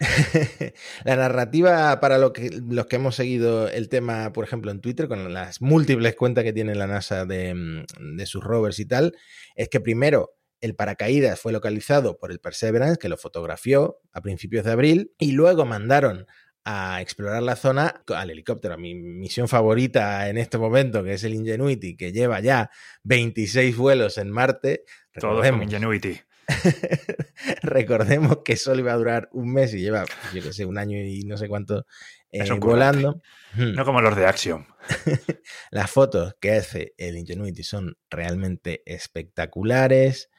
la 1.04 1.16
narrativa 1.16 2.00
para 2.00 2.18
lo 2.18 2.32
que, 2.32 2.50
los 2.50 2.86
que 2.86 2.96
hemos 2.96 3.14
seguido 3.14 3.68
el 3.68 3.88
tema, 3.88 4.32
por 4.32 4.44
ejemplo, 4.44 4.70
en 4.70 4.80
Twitter, 4.80 5.08
con 5.08 5.32
las 5.32 5.60
múltiples 5.60 6.16
cuentas 6.16 6.44
que 6.44 6.52
tiene 6.52 6.74
la 6.74 6.86
NASA 6.86 7.24
de, 7.24 7.54
mm, 7.54 8.16
de 8.16 8.26
sus 8.26 8.42
rovers 8.42 8.78
y 8.80 8.86
tal, 8.86 9.16
es 9.54 9.68
que 9.68 9.80
primero 9.80 10.34
el 10.60 10.74
paracaídas 10.74 11.40
fue 11.40 11.52
localizado 11.52 12.18
por 12.18 12.32
el 12.32 12.40
Perseverance, 12.40 12.98
que 12.98 13.08
lo 13.08 13.16
fotografió 13.16 14.00
a 14.12 14.20
principios 14.22 14.64
de 14.64 14.72
abril, 14.72 15.12
y 15.18 15.32
luego 15.32 15.64
mandaron 15.64 16.26
a 16.64 17.00
explorar 17.00 17.42
la 17.42 17.56
zona 17.56 18.02
al 18.08 18.30
helicóptero. 18.30 18.76
Mi 18.76 18.94
misión 18.94 19.48
favorita 19.48 20.28
en 20.28 20.36
este 20.36 20.58
momento, 20.58 21.02
que 21.02 21.14
es 21.14 21.24
el 21.24 21.32
Ingenuity, 21.32 21.96
que 21.96 22.12
lleva 22.12 22.40
ya 22.40 22.70
26 23.04 23.74
vuelos 23.76 24.18
en 24.18 24.30
Marte. 24.30 24.84
Todo 25.18 25.40
con 25.40 25.62
Ingenuity. 25.62 26.20
Recordemos 27.62 28.38
que 28.44 28.56
solo 28.56 28.80
iba 28.80 28.92
a 28.92 28.96
durar 28.96 29.28
un 29.32 29.52
mes 29.52 29.74
y 29.74 29.80
lleva, 29.80 30.04
yo 30.32 30.42
que 30.42 30.52
sé, 30.52 30.64
un 30.64 30.78
año 30.78 30.98
y 30.98 31.22
no 31.22 31.36
sé 31.36 31.48
cuánto 31.48 31.86
eh, 32.30 32.50
volando. 32.54 33.20
No 33.56 33.84
como 33.84 34.00
los 34.00 34.16
de 34.16 34.26
Axiom. 34.26 34.66
Las 35.70 35.90
fotos 35.90 36.34
que 36.40 36.52
hace 36.52 36.94
el 36.96 37.16
Ingenuity 37.16 37.62
son 37.62 37.96
realmente 38.10 38.82
espectaculares. 38.86 40.30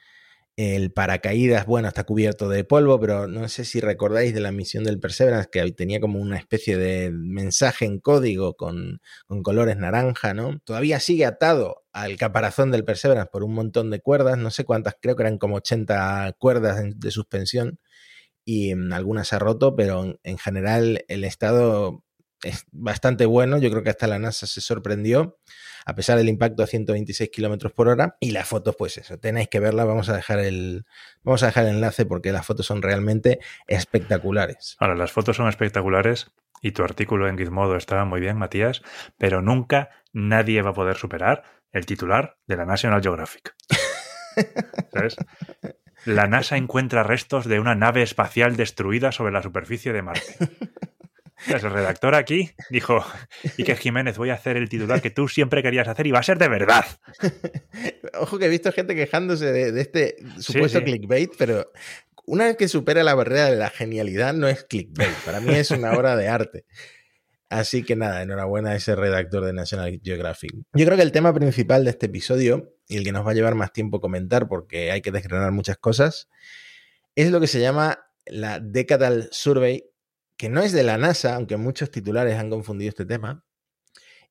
El 0.62 0.92
paracaídas, 0.92 1.64
bueno, 1.64 1.88
está 1.88 2.04
cubierto 2.04 2.50
de 2.50 2.64
polvo, 2.64 3.00
pero 3.00 3.26
no 3.26 3.48
sé 3.48 3.64
si 3.64 3.80
recordáis 3.80 4.34
de 4.34 4.40
la 4.40 4.52
misión 4.52 4.84
del 4.84 5.00
Perseverance 5.00 5.48
que 5.50 5.72
tenía 5.72 6.00
como 6.00 6.20
una 6.20 6.36
especie 6.36 6.76
de 6.76 7.10
mensaje 7.10 7.86
en 7.86 7.98
código 7.98 8.56
con, 8.56 9.00
colores 9.42 9.78
naranja, 9.78 10.34
¿no? 10.34 10.58
Todavía 10.64 11.00
sigue 11.00 11.24
atado 11.24 11.84
al 11.92 12.18
caparazón 12.18 12.70
del 12.72 12.84
Perseverance 12.84 13.30
por 13.32 13.42
un 13.42 13.54
montón 13.54 13.88
de 13.88 14.00
cuerdas, 14.00 14.36
no 14.36 14.50
sé 14.50 14.64
cuántas, 14.64 14.96
creo 15.00 15.16
que 15.16 15.22
eran 15.22 15.38
como 15.38 15.56
80 15.56 16.34
cuerdas 16.38 16.82
de 16.94 17.10
suspensión 17.10 17.80
y 18.44 18.74
mm, 18.74 18.92
algunas 18.92 19.28
se 19.28 19.36
ha 19.36 19.38
roto, 19.38 19.74
pero 19.76 20.18
en 20.22 20.38
general 20.38 21.06
el 21.08 21.24
estado 21.24 22.04
es 22.42 22.66
bastante 22.72 23.26
bueno. 23.26 23.58
Yo 23.58 23.70
creo 23.70 23.82
que 23.82 23.90
hasta 23.90 24.06
la 24.06 24.18
NASA 24.18 24.46
se 24.46 24.60
sorprendió, 24.60 25.38
a 25.84 25.94
pesar 25.94 26.18
del 26.18 26.28
impacto 26.28 26.62
a 26.62 26.66
126 26.66 27.30
kilómetros 27.30 27.72
por 27.72 27.88
hora. 27.88 28.16
Y 28.20 28.30
las 28.30 28.48
fotos, 28.48 28.76
pues 28.76 28.98
eso, 28.98 29.18
tenéis 29.18 29.48
que 29.48 29.60
verlas. 29.60 29.86
Vamos 29.86 30.08
a 30.08 30.16
dejar 30.16 30.38
el, 30.40 30.84
vamos 31.22 31.42
a 31.42 31.46
dejar 31.46 31.66
el 31.66 31.76
enlace 31.76 32.06
porque 32.06 32.32
las 32.32 32.46
fotos 32.46 32.66
son 32.66 32.82
realmente 32.82 33.40
espectaculares. 33.66 34.76
Ahora, 34.78 34.94
las 34.94 35.12
fotos 35.12 35.36
son 35.36 35.48
espectaculares 35.48 36.30
y 36.62 36.72
tu 36.72 36.82
artículo 36.82 37.28
en 37.28 37.38
Gizmodo 37.38 37.76
estaba 37.76 38.04
muy 38.04 38.20
bien, 38.20 38.36
Matías, 38.36 38.82
pero 39.18 39.42
nunca 39.42 39.90
nadie 40.12 40.62
va 40.62 40.70
a 40.70 40.74
poder 40.74 40.96
superar 40.96 41.44
el 41.72 41.86
titular 41.86 42.36
de 42.46 42.56
la 42.56 42.64
National 42.64 43.02
Geographic. 43.02 43.54
¿Sabes? 44.92 45.16
La 46.04 46.26
NASA 46.26 46.56
encuentra 46.56 47.02
restos 47.02 47.46
de 47.46 47.60
una 47.60 47.74
nave 47.74 48.02
espacial 48.02 48.56
destruida 48.56 49.12
sobre 49.12 49.32
la 49.32 49.42
superficie 49.42 49.92
de 49.92 50.02
Marte. 50.02 50.36
El 51.48 51.60
redactor 51.60 52.14
aquí 52.14 52.50
dijo, 52.70 53.04
y 53.56 53.64
que 53.64 53.76
Jiménez, 53.76 54.18
voy 54.18 54.30
a 54.30 54.34
hacer 54.34 54.56
el 54.56 54.68
titular 54.68 55.00
que 55.00 55.10
tú 55.10 55.28
siempre 55.28 55.62
querías 55.62 55.88
hacer 55.88 56.06
y 56.06 56.10
va 56.10 56.18
a 56.18 56.22
ser 56.22 56.38
de 56.38 56.48
verdad. 56.48 56.84
Ojo 58.20 58.38
que 58.38 58.46
he 58.46 58.48
visto 58.48 58.72
gente 58.72 58.94
quejándose 58.94 59.50
de, 59.52 59.80
este 59.80 60.16
supuesto 60.38 60.82
clickbait, 60.82 61.32
pero 61.38 61.70
una 62.26 62.44
vez 62.44 62.56
que 62.56 62.68
supera 62.68 63.02
la 63.02 63.14
barrera 63.14 63.46
de 63.46 63.56
la 63.56 63.70
genialidad 63.70 64.34
no 64.34 64.48
es 64.48 64.64
clickbait, 64.64 65.14
para 65.24 65.40
mí 65.40 65.54
es 65.54 65.70
una 65.70 65.92
obra 65.92 66.16
de 66.16 66.28
arte. 66.28 66.64
Así 67.48 67.82
que 67.82 67.96
nada, 67.96 68.22
enhorabuena 68.22 68.70
a 68.70 68.76
ese 68.76 68.94
redactor 68.94 69.44
de 69.44 69.52
National 69.52 70.00
Geographic. 70.04 70.52
Yo 70.72 70.84
creo 70.84 70.96
que 70.96 71.02
el 71.02 71.10
tema 71.10 71.34
principal 71.34 71.82
de 71.84 71.90
este 71.90 72.06
episodio, 72.06 72.76
y 72.86 72.96
el 72.96 73.02
que 73.02 73.10
nos 73.10 73.26
va 73.26 73.32
a 73.32 73.34
llevar 73.34 73.56
más 73.56 73.72
tiempo 73.72 74.00
comentar 74.00 74.46
porque 74.46 74.92
hay 74.92 75.00
que 75.00 75.10
desgranar 75.10 75.50
muchas 75.50 75.76
cosas, 75.76 76.28
es 77.16 77.32
lo 77.32 77.40
que 77.40 77.48
se 77.48 77.60
llama 77.60 77.98
la 78.24 78.60
Decadal 78.60 79.28
Survey 79.32 79.89
que 80.40 80.48
no 80.48 80.62
es 80.62 80.72
de 80.72 80.84
la 80.84 80.96
NASA, 80.96 81.34
aunque 81.34 81.58
muchos 81.58 81.90
titulares 81.90 82.38
han 82.38 82.48
confundido 82.48 82.88
este 82.88 83.04
tema. 83.04 83.44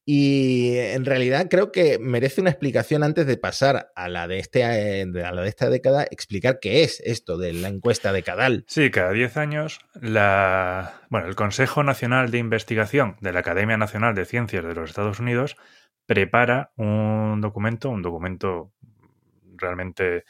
Y 0.03 0.75
en 0.75 1.05
realidad 1.05 1.49
creo 1.51 1.71
que 1.71 1.99
merece 1.99 2.41
una 2.41 2.49
explicación 2.49 3.03
antes 3.03 3.27
de 3.27 3.37
pasar 3.37 3.91
a 3.95 4.09
la 4.09 4.27
de, 4.27 4.39
este, 4.39 4.61
eh, 4.61 5.03
a 5.23 5.31
la 5.31 5.43
de 5.43 5.49
esta 5.49 5.69
década, 5.69 6.07
explicar 6.09 6.57
qué 6.59 6.81
es 6.81 6.99
esto 7.05 7.37
de 7.37 7.53
la 7.53 7.67
encuesta 7.67 8.11
decadal. 8.11 8.65
Sí, 8.67 8.89
cada 8.89 9.11
10 9.11 9.37
años 9.37 9.81
la, 10.01 10.99
bueno, 11.11 11.27
el 11.27 11.35
Consejo 11.35 11.83
Nacional 11.83 12.31
de 12.31 12.39
Investigación 12.39 13.15
de 13.21 13.31
la 13.31 13.41
Academia 13.41 13.77
Nacional 13.77 14.15
de 14.15 14.25
Ciencias 14.25 14.65
de 14.65 14.73
los 14.73 14.89
Estados 14.89 15.19
Unidos 15.19 15.57
prepara 16.07 16.71
un 16.75 17.39
documento, 17.39 17.91
un 17.91 18.01
documento 18.01 18.73
realmente 19.57 20.25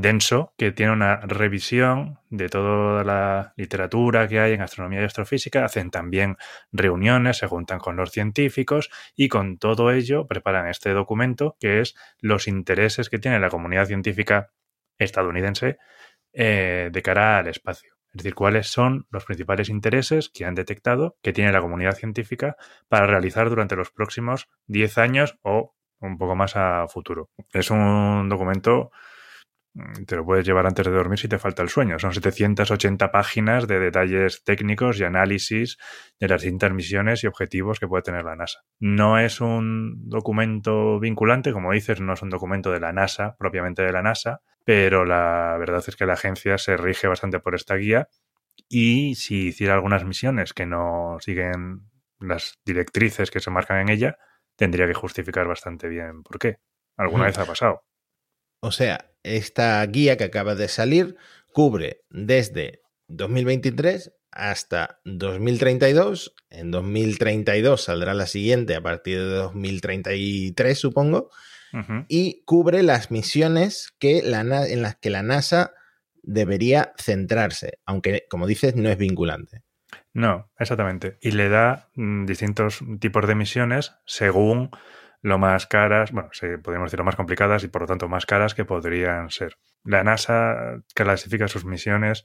denso 0.00 0.54
que 0.56 0.70
tiene 0.70 0.92
una 0.92 1.16
revisión 1.16 2.20
de 2.30 2.48
toda 2.48 3.02
la 3.02 3.52
literatura 3.56 4.28
que 4.28 4.38
hay 4.38 4.52
en 4.52 4.62
astronomía 4.62 5.02
y 5.02 5.04
astrofísica. 5.04 5.64
Hacen 5.64 5.90
también 5.90 6.36
reuniones, 6.70 7.38
se 7.38 7.48
juntan 7.48 7.80
con 7.80 7.96
los 7.96 8.12
científicos 8.12 8.90
y 9.16 9.28
con 9.28 9.58
todo 9.58 9.90
ello 9.90 10.26
preparan 10.28 10.68
este 10.68 10.90
documento 10.90 11.56
que 11.58 11.80
es 11.80 11.96
los 12.20 12.46
intereses 12.46 13.10
que 13.10 13.18
tiene 13.18 13.40
la 13.40 13.50
comunidad 13.50 13.86
científica 13.86 14.52
estadounidense 14.98 15.78
eh, 16.32 16.90
de 16.92 17.02
cara 17.02 17.38
al 17.38 17.48
espacio. 17.48 17.94
Es 18.12 18.22
decir, 18.22 18.34
cuáles 18.34 18.68
son 18.68 19.06
los 19.10 19.24
principales 19.24 19.68
intereses 19.68 20.30
que 20.30 20.44
han 20.44 20.54
detectado 20.54 21.16
que 21.22 21.32
tiene 21.32 21.52
la 21.52 21.60
comunidad 21.60 21.96
científica 21.96 22.56
para 22.88 23.06
realizar 23.06 23.50
durante 23.50 23.74
los 23.74 23.90
próximos 23.90 24.48
10 24.66 24.98
años 24.98 25.38
o 25.42 25.74
un 26.00 26.18
poco 26.18 26.36
más 26.36 26.54
a 26.54 26.86
futuro. 26.86 27.30
Es 27.52 27.70
un 27.72 28.28
documento 28.28 28.92
te 30.06 30.16
lo 30.16 30.24
puedes 30.24 30.46
llevar 30.46 30.66
antes 30.66 30.86
de 30.86 30.92
dormir 30.92 31.18
si 31.18 31.28
te 31.28 31.38
falta 31.38 31.62
el 31.62 31.68
sueño. 31.68 31.98
Son 31.98 32.12
780 32.12 33.10
páginas 33.10 33.66
de 33.66 33.78
detalles 33.78 34.42
técnicos 34.44 34.98
y 34.98 35.04
análisis 35.04 35.76
de 36.18 36.28
las 36.28 36.42
distintas 36.42 36.72
misiones 36.72 37.24
y 37.24 37.26
objetivos 37.26 37.78
que 37.78 37.88
puede 37.88 38.02
tener 38.02 38.24
la 38.24 38.36
NASA. 38.36 38.60
No 38.78 39.18
es 39.18 39.40
un 39.40 40.08
documento 40.08 40.98
vinculante, 41.00 41.52
como 41.52 41.72
dices, 41.72 42.00
no 42.00 42.14
es 42.14 42.22
un 42.22 42.30
documento 42.30 42.70
de 42.70 42.80
la 42.80 42.92
NASA, 42.92 43.36
propiamente 43.38 43.82
de 43.82 43.92
la 43.92 44.02
NASA, 44.02 44.40
pero 44.64 45.04
la 45.04 45.56
verdad 45.58 45.82
es 45.86 45.96
que 45.96 46.06
la 46.06 46.14
agencia 46.14 46.58
se 46.58 46.76
rige 46.76 47.08
bastante 47.08 47.40
por 47.40 47.54
esta 47.54 47.76
guía 47.76 48.08
y 48.68 49.14
si 49.14 49.48
hiciera 49.48 49.74
algunas 49.74 50.04
misiones 50.04 50.52
que 50.52 50.66
no 50.66 51.16
siguen 51.20 51.88
las 52.20 52.58
directrices 52.64 53.30
que 53.30 53.40
se 53.40 53.50
marcan 53.50 53.78
en 53.78 53.88
ella, 53.88 54.18
tendría 54.56 54.86
que 54.86 54.94
justificar 54.94 55.46
bastante 55.46 55.88
bien 55.88 56.22
por 56.22 56.38
qué. 56.38 56.58
Alguna 56.96 57.26
vez 57.26 57.38
ha 57.38 57.46
pasado. 57.46 57.84
O 58.60 58.72
sea, 58.72 59.10
esta 59.22 59.84
guía 59.86 60.16
que 60.16 60.24
acaba 60.24 60.54
de 60.54 60.68
salir 60.68 61.16
cubre 61.52 62.02
desde 62.10 62.82
2023 63.08 64.12
hasta 64.30 65.00
2032. 65.04 66.34
En 66.50 66.70
2032 66.70 67.82
saldrá 67.82 68.14
la 68.14 68.26
siguiente 68.26 68.74
a 68.76 68.80
partir 68.80 69.18
de 69.18 69.34
2033, 69.34 70.78
supongo. 70.78 71.30
Y 72.08 72.44
cubre 72.46 72.82
las 72.82 73.10
misiones 73.10 73.92
que 73.98 74.22
la, 74.22 74.40
en 74.40 74.80
las 74.80 74.96
que 74.96 75.10
la 75.10 75.22
NASA 75.22 75.74
debería 76.22 76.94
centrarse, 76.96 77.78
aunque, 77.84 78.24
como 78.30 78.46
dices, 78.46 78.74
no 78.74 78.88
es 78.88 78.96
vinculante. 78.96 79.62
No, 80.14 80.50
exactamente. 80.58 81.18
Y 81.20 81.32
le 81.32 81.50
da 81.50 81.90
mm, 81.94 82.24
distintos 82.24 82.80
tipos 83.00 83.26
de 83.26 83.34
misiones 83.34 83.94
según 84.06 84.70
lo 85.20 85.38
más 85.38 85.66
caras, 85.66 86.12
bueno, 86.12 86.30
podríamos 86.62 86.86
decir 86.86 86.98
lo 86.98 87.04
más 87.04 87.16
complicadas 87.16 87.64
y 87.64 87.68
por 87.68 87.82
lo 87.82 87.88
tanto 87.88 88.08
más 88.08 88.26
caras 88.26 88.54
que 88.54 88.64
podrían 88.64 89.30
ser. 89.30 89.56
La 89.84 90.04
NASA 90.04 90.82
clasifica 90.94 91.48
sus 91.48 91.64
misiones 91.64 92.24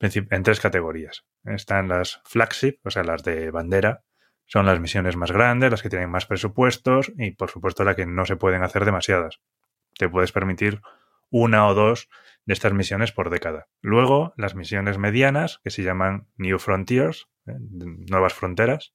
en 0.00 0.42
tres 0.42 0.60
categorías. 0.60 1.24
Están 1.44 1.88
las 1.88 2.20
flagship, 2.24 2.78
o 2.84 2.90
sea, 2.90 3.04
las 3.04 3.22
de 3.22 3.50
bandera, 3.50 4.02
son 4.46 4.66
las 4.66 4.80
misiones 4.80 5.16
más 5.16 5.32
grandes, 5.32 5.70
las 5.70 5.82
que 5.82 5.88
tienen 5.88 6.10
más 6.10 6.26
presupuestos 6.26 7.12
y 7.16 7.32
por 7.32 7.50
supuesto 7.50 7.84
las 7.84 7.96
que 7.96 8.06
no 8.06 8.26
se 8.26 8.36
pueden 8.36 8.62
hacer 8.62 8.84
demasiadas. 8.84 9.40
Te 9.96 10.08
puedes 10.08 10.32
permitir 10.32 10.80
una 11.30 11.66
o 11.66 11.74
dos 11.74 12.08
de 12.44 12.52
estas 12.52 12.72
misiones 12.72 13.12
por 13.12 13.30
década. 13.30 13.68
Luego, 13.80 14.34
las 14.36 14.54
misiones 14.54 14.98
medianas, 14.98 15.60
que 15.64 15.70
se 15.70 15.82
llaman 15.82 16.28
New 16.36 16.58
Frontiers, 16.58 17.28
¿eh? 17.46 17.54
nuevas 17.58 18.34
fronteras, 18.34 18.94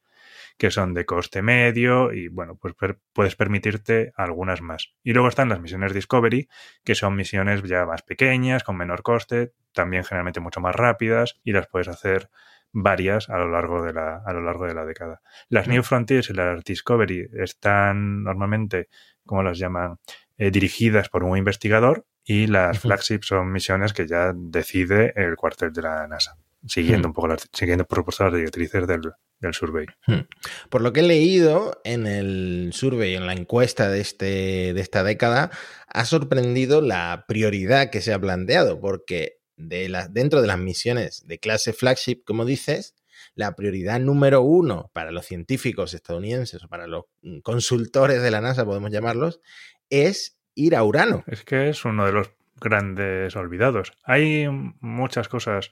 que 0.60 0.72
son 0.72 0.94
de 0.94 1.06
coste 1.06 1.42
medio 1.42 2.12
y 2.12 2.28
bueno, 2.28 2.58
pues 2.58 2.76
puedes 3.14 3.38
permitirte 3.38 4.12
algunas 4.18 4.62
más. 4.62 4.94
Y 5.04 5.14
luego 5.14 5.30
están 5.30 5.48
las 5.48 5.62
misiones 5.62 5.94
Discovery, 5.94 6.50
que 6.84 6.96
son 6.96 7.16
misiones 7.16 7.64
ya 7.64 7.86
más 7.86 8.02
pequeñas, 8.02 8.66
con 8.66 8.76
menor 8.76 9.02
coste, 9.02 9.54
también 9.74 10.04
generalmente 10.04 10.42
mucho 10.42 10.60
más 10.60 10.76
rápidas 10.76 11.40
y 11.46 11.54
las 11.54 11.68
puedes 11.68 11.88
hacer 11.88 12.30
varias 12.74 13.30
a 13.30 13.38
lo 13.38 13.50
largo 13.50 13.82
de 13.82 13.94
la, 13.94 14.18
a 14.18 14.34
lo 14.34 14.42
largo 14.42 14.66
de 14.66 14.74
la 14.74 14.86
década. 14.86 15.22
Las 15.48 15.70
New 15.70 15.82
Frontiers 15.82 16.30
y 16.30 16.34
las 16.34 16.62
Discovery 16.66 17.30
están 17.40 18.24
normalmente, 18.24 18.90
como 19.26 19.44
las 19.44 19.58
llaman, 19.58 19.98
eh, 20.38 20.52
dirigidas 20.52 21.08
por 21.08 21.24
un 21.24 21.38
investigador 21.38 22.06
y 22.26 22.48
las 22.48 22.80
flagships 22.80 23.28
son 23.28 23.50
misiones 23.50 23.94
que 23.94 24.08
ya 24.08 24.34
decide 24.36 25.14
el 25.16 25.38
cuartel 25.38 25.72
de 25.72 25.84
la 25.84 26.06
NASA 26.06 26.38
siguiendo 26.68 27.08
un 27.08 27.14
poco 27.14 27.30
las, 27.30 27.48
siguiendo 27.54 27.86
por 27.86 28.00
supuesto 28.00 28.26
las 28.26 28.34
directrices 28.34 28.86
del, 28.86 29.14
del 29.40 29.54
survey. 29.54 29.86
Hmm. 30.06 30.28
Por 30.70 30.82
lo 30.82 30.94
que 30.94 31.00
he 31.02 31.04
leído 31.04 31.82
en 31.84 32.08
el 32.08 32.72
survey, 32.74 33.16
en 33.16 33.26
la 33.26 33.34
encuesta 33.34 33.90
de, 33.90 34.02
este, 34.02 34.74
de 34.74 34.82
esta 34.82 35.04
década, 35.04 35.52
ha 35.88 36.06
sorprendido 36.06 36.82
la 36.82 37.26
prioridad 37.28 37.90
que 37.90 38.02
se 38.02 38.14
ha 38.14 38.20
planteado, 38.20 38.80
porque 38.80 39.40
de 39.56 39.90
la, 39.90 40.08
dentro 40.08 40.42
de 40.42 40.48
las 40.48 40.60
misiones 40.60 41.26
de 41.28 41.40
clase 41.40 41.74
flagship, 41.74 42.24
como 42.26 42.46
dices, 42.46 42.96
la 43.36 43.56
prioridad 43.56 44.00
número 44.00 44.42
uno 44.42 44.92
para 44.94 45.12
los 45.12 45.26
científicos 45.26 45.94
estadounidenses 45.94 46.64
o 46.64 46.68
para 46.68 46.88
los 46.88 47.06
consultores 47.44 48.22
de 48.22 48.32
la 48.32 48.42
NASA, 48.42 48.66
podemos 48.66 48.92
llamarlos, 48.92 49.42
es 49.90 50.38
ir 50.56 50.76
a 50.76 50.84
Urano. 50.84 51.24
Es 51.28 51.44
que 51.44 51.70
es 51.70 51.86
uno 51.86 52.06
de 52.06 52.12
los 52.12 52.32
grandes 52.60 53.36
olvidados. 53.36 53.94
Hay 54.04 54.48
muchas 54.82 55.30
cosas 55.30 55.72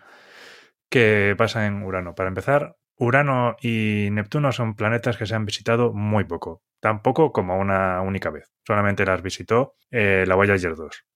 que 0.89 1.35
pasa 1.37 1.65
en 1.65 1.83
Urano. 1.83 2.15
Para 2.15 2.29
empezar, 2.29 2.77
Urano 2.97 3.55
y 3.61 4.09
Neptuno 4.11 4.51
son 4.51 4.75
planetas 4.75 5.17
que 5.17 5.25
se 5.25 5.35
han 5.35 5.45
visitado 5.45 5.93
muy 5.93 6.23
poco, 6.23 6.63
tampoco 6.79 7.31
como 7.31 7.57
una 7.57 8.01
única 8.01 8.29
vez. 8.29 8.51
Solamente 8.65 9.05
las 9.05 9.21
visitó 9.21 9.75
eh, 9.91 10.25
la 10.27 10.35
Voyager 10.35 10.75
2. 10.75 11.06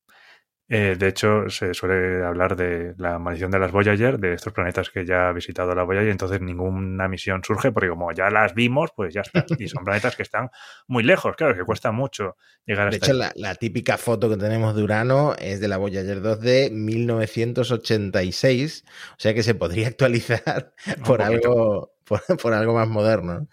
Eh, 0.73 0.95
de 0.97 1.09
hecho, 1.09 1.49
se 1.49 1.73
suele 1.73 2.23
hablar 2.23 2.55
de 2.55 2.95
la 2.97 3.19
maldición 3.19 3.51
de 3.51 3.59
las 3.59 3.73
Voyager, 3.73 4.17
de 4.17 4.35
estos 4.35 4.53
planetas 4.53 4.89
que 4.89 5.05
ya 5.05 5.27
ha 5.27 5.33
visitado 5.33 5.75
la 5.75 5.83
Voyager, 5.83 6.07
entonces 6.07 6.39
ninguna 6.39 7.09
misión 7.09 7.43
surge 7.43 7.73
porque 7.73 7.89
como 7.89 8.13
ya 8.13 8.29
las 8.29 8.53
vimos, 8.53 8.91
pues 8.95 9.13
ya 9.13 9.19
está. 9.19 9.45
Y 9.59 9.67
son 9.67 9.83
planetas 9.83 10.15
que 10.15 10.23
están 10.23 10.49
muy 10.87 11.03
lejos, 11.03 11.35
claro, 11.35 11.57
que 11.57 11.65
cuesta 11.65 11.91
mucho 11.91 12.37
llegar 12.65 12.87
hasta 12.87 13.05
De 13.05 13.11
hecho, 13.11 13.31
la, 13.35 13.55
típica 13.55 13.97
foto 13.97 14.29
que 14.29 14.37
tenemos 14.37 14.73
de 14.73 14.83
Urano 14.83 15.35
es 15.37 15.59
de 15.59 15.67
la 15.67 15.75
Voyager 15.75 16.21
2 16.21 16.39
de 16.39 16.69
1986, 16.71 18.85
o 18.87 19.15
sea 19.17 19.33
que 19.33 19.43
se 19.43 19.55
podría 19.55 19.87
actualizar 19.89 20.71
por 21.05 21.21
algo, 21.21 21.95
por, 22.41 22.53
algo 22.53 22.75
más 22.75 22.87
moderno. 22.87 23.45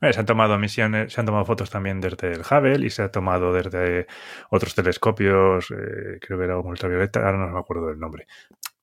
Se 0.00 0.18
han 0.18 0.24
tomado 0.26 0.58
misiones, 0.58 1.12
se 1.12 1.20
han 1.20 1.26
tomado 1.26 1.44
fotos 1.44 1.68
también 1.68 2.00
desde 2.00 2.32
el 2.32 2.40
Hubble 2.40 2.86
y 2.86 2.90
se 2.90 3.02
ha 3.02 3.10
tomado 3.10 3.52
desde 3.52 4.06
otros 4.48 4.74
telescopios, 4.74 5.70
eh, 5.72 6.18
creo 6.20 6.38
que 6.38 6.44
era 6.44 6.58
un 6.58 6.66
ultravioleta, 6.66 7.20
ahora 7.20 7.36
no 7.36 7.52
me 7.52 7.58
acuerdo 7.58 7.88
del 7.88 7.98
nombre. 7.98 8.26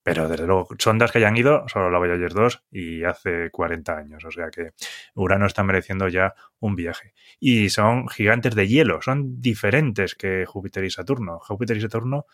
Pero 0.08 0.26
desde 0.26 0.46
luego, 0.46 0.68
sondas 0.78 1.12
que 1.12 1.18
hayan 1.18 1.36
ido, 1.36 1.68
solo 1.68 1.90
la 1.90 1.98
Voyager 1.98 2.32
2 2.32 2.64
y 2.70 3.04
hace 3.04 3.50
40 3.50 3.94
años. 3.94 4.24
O 4.24 4.30
sea 4.30 4.48
que 4.48 4.70
Urano 5.14 5.44
está 5.44 5.62
mereciendo 5.62 6.08
ya 6.08 6.34
un 6.60 6.76
viaje. 6.76 7.12
Y 7.38 7.68
son 7.68 8.08
gigantes 8.08 8.54
de 8.54 8.66
hielo, 8.66 9.02
son 9.02 9.42
diferentes 9.42 10.14
que 10.14 10.46
Júpiter 10.46 10.84
y 10.84 10.90
Saturno. 10.90 11.38
Júpiter 11.40 11.76
y 11.76 11.82
Saturno 11.82 12.24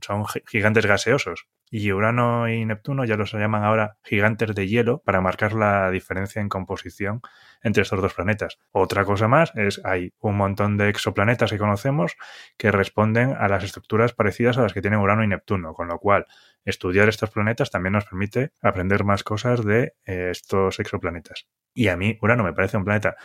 son 0.00 0.24
gigantes 0.46 0.86
gaseosos. 0.86 1.48
Y 1.70 1.90
Urano 1.90 2.48
y 2.48 2.64
Neptuno 2.64 3.04
ya 3.04 3.16
los 3.16 3.32
llaman 3.32 3.64
ahora 3.64 3.96
gigantes 4.04 4.54
de 4.54 4.68
hielo 4.68 5.02
para 5.04 5.20
marcar 5.20 5.54
la 5.54 5.90
diferencia 5.90 6.40
en 6.40 6.48
composición 6.48 7.20
entre 7.64 7.82
estos 7.82 8.00
dos 8.00 8.14
planetas. 8.14 8.60
Otra 8.70 9.04
cosa 9.04 9.26
más 9.26 9.52
es 9.56 9.80
hay 9.84 10.12
un 10.20 10.36
montón 10.36 10.76
de 10.76 10.88
exoplanetas 10.88 11.50
que 11.50 11.58
conocemos 11.58 12.16
que 12.56 12.70
responden 12.70 13.34
a 13.36 13.48
las 13.48 13.64
estructuras 13.64 14.12
parecidas 14.12 14.56
a 14.56 14.62
las 14.62 14.72
que 14.72 14.82
tienen 14.82 15.00
Urano 15.00 15.24
y 15.24 15.26
Neptuno, 15.26 15.74
con 15.74 15.88
lo 15.88 15.98
cual 15.98 16.26
estudiar 16.64 17.08
estos 17.08 17.30
planetas 17.30 17.70
también 17.70 17.92
nos 17.92 18.04
permite 18.04 18.52
aprender 18.62 19.04
más 19.04 19.22
cosas 19.24 19.64
de 19.64 19.94
eh, 20.06 20.28
estos 20.30 20.80
exoplanetas. 20.80 21.46
Y 21.74 21.88
a 21.88 21.96
mí 21.96 22.18
Urano 22.22 22.44
me 22.44 22.52
parece 22.52 22.76
un 22.76 22.84
planeta 22.84 23.16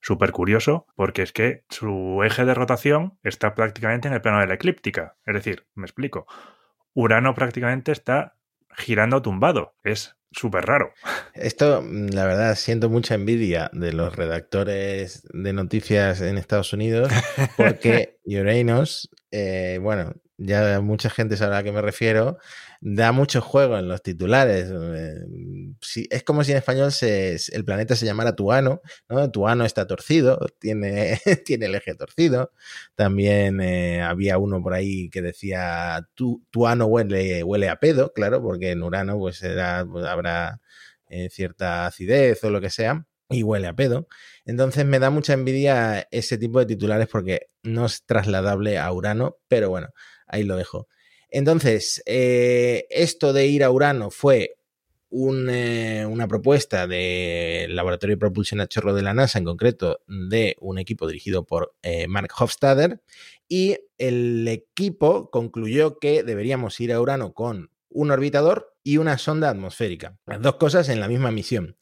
súper 0.00 0.32
curioso 0.32 0.86
porque 0.94 1.22
es 1.22 1.32
que 1.32 1.64
su 1.68 2.22
eje 2.24 2.44
de 2.44 2.54
rotación 2.54 3.18
está 3.22 3.54
prácticamente 3.54 4.08
en 4.08 4.14
el 4.14 4.20
plano 4.20 4.40
de 4.40 4.46
la 4.46 4.54
eclíptica. 4.54 5.16
Es 5.24 5.34
decir, 5.34 5.66
me 5.74 5.84
explico. 5.84 6.26
Urano 6.94 7.34
prácticamente 7.34 7.92
está 7.92 8.36
girando 8.70 9.22
tumbado. 9.22 9.74
Es 9.82 10.16
súper 10.30 10.66
raro. 10.66 10.92
Esto, 11.34 11.82
mm, 11.82 12.08
la 12.08 12.26
verdad, 12.26 12.54
siento 12.54 12.88
mucha 12.88 13.14
envidia 13.14 13.70
de 13.72 13.92
los 13.92 14.14
redactores 14.14 15.26
de 15.32 15.52
noticias 15.52 16.20
en 16.20 16.38
Estados 16.38 16.72
Unidos 16.72 17.12
porque 17.56 18.18
Uranus, 18.24 19.10
eh, 19.30 19.78
bueno, 19.80 20.14
ya 20.36 20.80
mucha 20.80 21.10
gente 21.10 21.36
sabrá 21.36 21.58
a 21.58 21.62
qué 21.62 21.72
me 21.72 21.82
refiero, 21.82 22.38
da 22.80 23.12
mucho 23.12 23.40
juego 23.40 23.76
en 23.78 23.88
los 23.88 24.02
titulares. 24.02 24.70
Eh, 24.72 25.24
es 26.10 26.22
como 26.24 26.44
si 26.44 26.52
en 26.52 26.58
español 26.58 26.92
se, 26.92 27.36
el 27.52 27.64
planeta 27.64 27.96
se 27.96 28.06
llamara 28.06 28.36
Tuano, 28.36 28.80
¿no? 29.08 29.30
Tuano 29.30 29.64
está 29.64 29.86
torcido, 29.86 30.38
tiene, 30.58 31.20
tiene 31.44 31.66
el 31.66 31.74
eje 31.74 31.94
torcido. 31.94 32.52
También 32.94 33.60
eh, 33.60 34.02
había 34.02 34.38
uno 34.38 34.62
por 34.62 34.74
ahí 34.74 35.10
que 35.10 35.22
decía 35.22 36.08
tu, 36.14 36.44
Tuano 36.50 36.86
huele, 36.86 37.42
huele 37.42 37.68
a 37.68 37.76
pedo, 37.76 38.12
claro, 38.12 38.42
porque 38.42 38.70
en 38.72 38.82
Urano 38.82 39.18
pues, 39.18 39.40
pues 39.40 40.06
habrá 40.06 40.60
eh, 41.08 41.28
cierta 41.30 41.86
acidez 41.86 42.42
o 42.44 42.50
lo 42.50 42.60
que 42.60 42.70
sea. 42.70 43.06
y 43.30 43.42
huele 43.42 43.66
a 43.68 43.74
pedo. 43.74 44.08
Entonces 44.44 44.86
me 44.86 44.98
da 44.98 45.10
mucha 45.10 45.34
envidia 45.34 46.06
ese 46.10 46.38
tipo 46.38 46.58
de 46.60 46.66
titulares 46.66 47.08
porque 47.08 47.48
no 47.62 47.86
es 47.86 48.04
trasladable 48.06 48.78
a 48.78 48.90
Urano, 48.92 49.36
pero 49.48 49.68
bueno, 49.70 49.88
ahí 50.26 50.44
lo 50.44 50.56
dejo. 50.56 50.88
Entonces, 51.30 52.02
eh, 52.06 52.86
esto 52.90 53.32
de 53.32 53.46
ir 53.46 53.64
a 53.64 53.70
Urano 53.70 54.10
fue 54.10 54.56
eh, 55.10 56.06
una 56.06 56.28
propuesta 56.28 56.86
del 56.86 57.74
Laboratorio 57.74 58.16
de 58.16 58.20
Propulsión 58.20 58.60
a 58.60 58.66
Chorro 58.66 58.94
de 58.94 59.02
la 59.02 59.14
NASA, 59.14 59.38
en 59.38 59.44
concreto 59.44 60.00
de 60.06 60.56
un 60.60 60.78
equipo 60.78 61.06
dirigido 61.06 61.44
por 61.44 61.74
eh, 61.82 62.06
Mark 62.08 62.30
Hofstadter, 62.38 63.00
y 63.48 63.78
el 63.96 64.46
equipo 64.48 65.30
concluyó 65.30 65.98
que 65.98 66.22
deberíamos 66.22 66.78
ir 66.80 66.92
a 66.92 67.00
Urano 67.00 67.32
con 67.32 67.70
un 67.88 68.10
orbitador 68.10 68.76
y 68.82 68.98
una 68.98 69.16
sonda 69.18 69.48
atmosférica. 69.48 70.18
Las 70.26 70.42
dos 70.42 70.56
cosas 70.56 70.88
en 70.88 71.00
la 71.00 71.08
misma 71.08 71.30
misión 71.30 71.76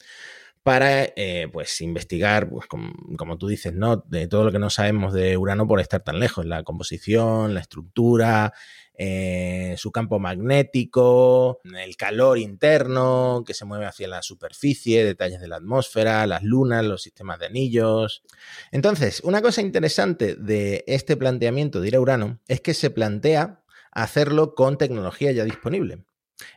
para 0.67 1.05
eh, 1.15 1.49
pues 1.53 1.81
investigar, 1.81 2.51
pues, 2.51 2.67
como, 2.67 3.39
tú 3.39 3.47
dices, 3.47 3.73
¿no? 3.73 3.99
De 3.99 4.27
todo 4.27 4.43
lo 4.43 4.51
que 4.51 4.59
no 4.59 4.69
sabemos 4.69 5.13
de 5.13 5.37
Urano 5.37 5.69
por 5.69 5.79
estar 5.79 6.03
tan 6.03 6.19
lejos, 6.19 6.45
la 6.45 6.65
composición, 6.65 7.55
la 7.55 7.61
estructura, 7.61 8.53
eh, 8.99 9.77
su 9.79 9.93
campo 9.93 10.19
magnético, 10.19 11.61
el 11.63 11.97
calor 11.97 12.39
interno 12.39 13.45
que 13.47 13.55
se 13.55 13.65
mueve 13.65 13.87
hacia 13.87 14.09
la 14.09 14.23
superficie, 14.23 15.05
detalles 15.05 15.41
de 15.41 15.47
la 15.47 15.59
atmósfera, 15.59 16.27
las 16.27 16.43
lunas, 16.43 16.85
los 16.85 17.03
sistemas 17.03 17.39
de 17.39 17.47
anillos. 17.47 18.25
Entonces, 18.73 19.21
una 19.23 19.43
cosa 19.43 19.61
interesante 19.61 20.35
de 20.35 20.83
este 20.89 21.17
planteamiento 21.17 21.81
de 21.81 21.87
ir 21.87 21.95
a 21.95 22.01
Urano 22.01 22.41
es 22.49 22.61
que 22.61 22.75
se 22.75 22.91
plantea 22.91 23.63
hacerlo 23.93 24.57
con 24.57 24.79
tecnología 24.79 25.31
ya 25.31 25.45
disponible. 25.45 26.03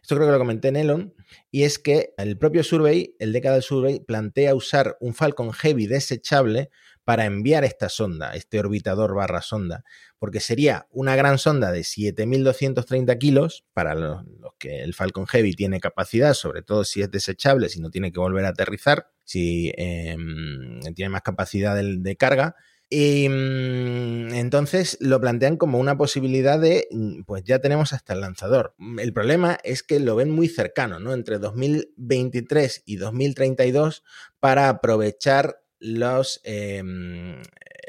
Esto 0.02 0.16
creo 0.16 0.28
que 0.28 0.34
lo 0.34 0.40
comenté 0.40 0.70
en 0.70 0.76
Elon, 0.76 1.14
y 1.52 1.64
es 1.64 1.80
que 1.80 2.14
el 2.18 2.38
propio 2.38 2.64
Survey, 2.64 3.16
el 3.20 3.34
Decadal 3.34 3.64
Survey, 3.64 4.00
plantea 4.00 4.56
usar 4.56 4.98
un 5.00 5.14
Falcon 5.14 5.54
Heavy 5.54 5.88
desechable 5.88 6.70
para 7.04 7.26
enviar 7.26 7.64
esta 7.64 7.90
sonda, 7.90 8.36
este 8.36 8.60
orbitador 8.60 9.16
barra 9.16 9.42
sonda, 9.42 9.84
porque 10.20 10.40
sería 10.40 10.88
una 10.92 11.16
gran 11.16 11.40
sonda 11.40 11.72
de 11.72 11.82
7.230 11.82 13.18
kilos, 13.18 13.66
para 13.74 13.96
los, 13.96 14.24
que 14.60 14.82
el 14.84 14.94
Falcon 14.94 15.26
Heavy 15.26 15.54
tiene 15.54 15.80
capacidad, 15.80 16.34
sobre 16.34 16.62
todo 16.62 16.84
si 16.84 17.02
es 17.02 17.10
desechable, 17.10 17.70
si 17.70 17.80
no 17.80 17.90
tiene 17.90 18.12
que 18.12 18.20
volver 18.20 18.46
a 18.46 18.50
aterrizar, 18.50 19.08
si 19.24 19.72
em, 19.76 20.80
tiene 20.94 21.10
más 21.10 21.22
capacidad 21.22 21.76
de 21.76 22.16
carga, 22.16 22.56
y 22.90 23.30
mm, 23.30 24.34
entonces 24.34 24.98
lo 25.00 25.22
plantean 25.22 25.58
como 25.58 25.78
una 25.80 25.98
posibilidad 25.98 26.60
de, 26.60 26.88
mm, 26.92 27.22
pues 27.24 27.44
ya 27.44 27.60
tenemos 27.60 27.94
hasta 27.94 28.14
el 28.14 28.22
lanzador. 28.22 28.74
Mm, 28.78 29.00
el 29.00 29.14
problema 29.14 29.60
es 29.64 29.84
que 29.84 30.00
lo 30.00 30.16
ven 30.16 30.32
muy 30.32 30.48
cercano, 30.48 31.00
¿no? 31.00 31.14
Entre 31.14 31.38
2023 31.38 32.84
y 32.86 32.96
2032 32.96 34.04
para 34.40 34.70
aprovechar 34.70 35.62
los, 35.80 36.42
em, 36.44 37.42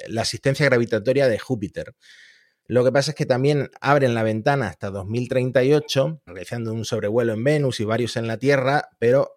la 0.06 0.22
asistencia 0.22 0.66
gravitatoria 0.66 1.28
de 1.28 1.38
Júpiter. 1.38 1.94
Lo 2.70 2.84
que 2.84 2.92
pasa 2.92 3.10
es 3.10 3.16
que 3.16 3.26
también 3.26 3.68
abren 3.80 4.14
la 4.14 4.22
ventana 4.22 4.68
hasta 4.68 4.90
2038, 4.90 6.22
realizando 6.24 6.72
un 6.72 6.84
sobrevuelo 6.84 7.32
en 7.32 7.42
Venus 7.42 7.80
y 7.80 7.84
varios 7.84 8.16
en 8.16 8.28
la 8.28 8.36
Tierra, 8.36 8.90
pero 9.00 9.32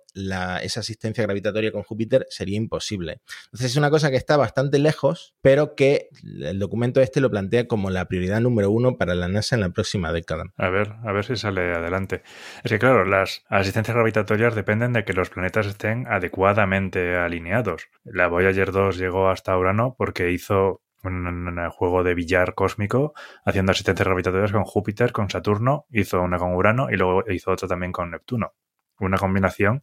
esa 0.62 0.82
asistencia 0.82 1.24
gravitatoria 1.24 1.72
con 1.72 1.82
Júpiter 1.82 2.28
sería 2.30 2.58
imposible. 2.58 3.22
Entonces 3.46 3.72
es 3.72 3.78
una 3.78 3.90
cosa 3.90 4.12
que 4.12 4.18
está 4.18 4.38
bastante 4.38 4.78
lejos, 4.78 5.34
pero 5.42 5.74
que 5.74 6.10
el 6.24 6.60
documento 6.60 7.02
este 7.02 7.22
lo 7.22 7.32
plantea 7.32 7.68
como 7.68 7.90
la 7.90 8.06
prioridad 8.06 8.40
número 8.40 8.70
uno 8.70 8.98
para 9.00 9.16
la 9.16 9.28
NASA 9.28 9.56
en 9.56 9.62
la 9.62 9.70
próxima 9.70 10.14
década. 10.14 10.44
A 10.56 10.70
ver, 10.70 10.94
a 11.04 11.12
ver 11.12 11.26
si 11.26 11.36
sale 11.36 11.74
adelante. 11.74 12.22
Es 12.64 12.70
que 12.70 12.78
claro, 12.78 13.04
las 13.04 13.42
asistencias 13.50 13.96
gravitatorias 13.96 14.54
dependen 14.54 14.94
de 14.94 15.06
que 15.06 15.14
los 15.14 15.32
planetas 15.32 15.66
estén 15.66 16.06
adecuadamente 16.06 17.16
alineados. 17.16 17.88
La 18.04 18.28
Voyager 18.28 18.72
2 18.72 18.96
llegó 19.00 19.30
hasta 19.30 19.58
Urano 19.58 19.96
porque 19.98 20.30
hizo 20.32 20.84
un, 21.04 21.58
juego 21.70 22.04
de 22.04 22.14
billar 22.14 22.56
cósmico 22.56 23.14
haciendo 23.46 23.72
asistencias 23.72 24.08
gravitatorias 24.08 24.52
con 24.52 24.64
Júpiter, 24.64 25.12
con 25.12 25.30
Saturno, 25.30 25.86
hizo 25.92 26.22
una 26.22 26.38
con 26.38 26.54
Urano 26.56 26.90
y 26.90 26.98
luego 26.98 27.24
hizo 27.30 27.52
otra 27.52 27.68
también 27.68 27.92
con 27.92 28.12
Neptuno 28.12 28.54
una 29.00 29.18
combinación 29.18 29.82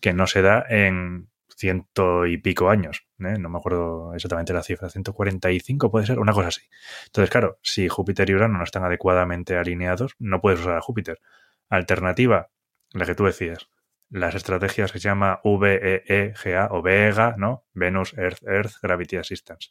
que 0.00 0.12
no 0.12 0.26
se 0.26 0.42
da 0.42 0.64
en 0.68 1.28
ciento 1.56 2.26
y 2.26 2.38
pico 2.38 2.70
años. 2.70 3.06
¿eh? 3.18 3.36
No 3.38 3.48
me 3.48 3.58
acuerdo 3.58 4.14
exactamente 4.14 4.52
la 4.52 4.62
cifra, 4.62 4.88
145 4.88 5.90
puede 5.90 6.06
ser, 6.06 6.18
una 6.18 6.32
cosa 6.32 6.48
así. 6.48 6.62
Entonces, 7.06 7.30
claro, 7.30 7.58
si 7.62 7.88
Júpiter 7.88 8.30
y 8.30 8.34
Urano 8.34 8.58
no 8.58 8.64
están 8.64 8.84
adecuadamente 8.84 9.56
alineados, 9.56 10.14
no 10.18 10.40
puedes 10.40 10.60
usar 10.60 10.76
a 10.76 10.80
Júpiter. 10.80 11.20
Alternativa, 11.68 12.50
la 12.92 13.04
que 13.04 13.14
tú 13.14 13.24
decías, 13.24 13.68
las 14.08 14.34
estrategias 14.34 14.90
que 14.90 14.98
se 14.98 15.08
llama 15.08 15.40
VEEGA 15.44 16.68
o 16.70 16.82
VEGA, 16.82 17.34
¿no? 17.36 17.64
Venus 17.74 18.14
Earth 18.16 18.42
Earth 18.42 18.74
Gravity 18.82 19.16
Assistance 19.16 19.70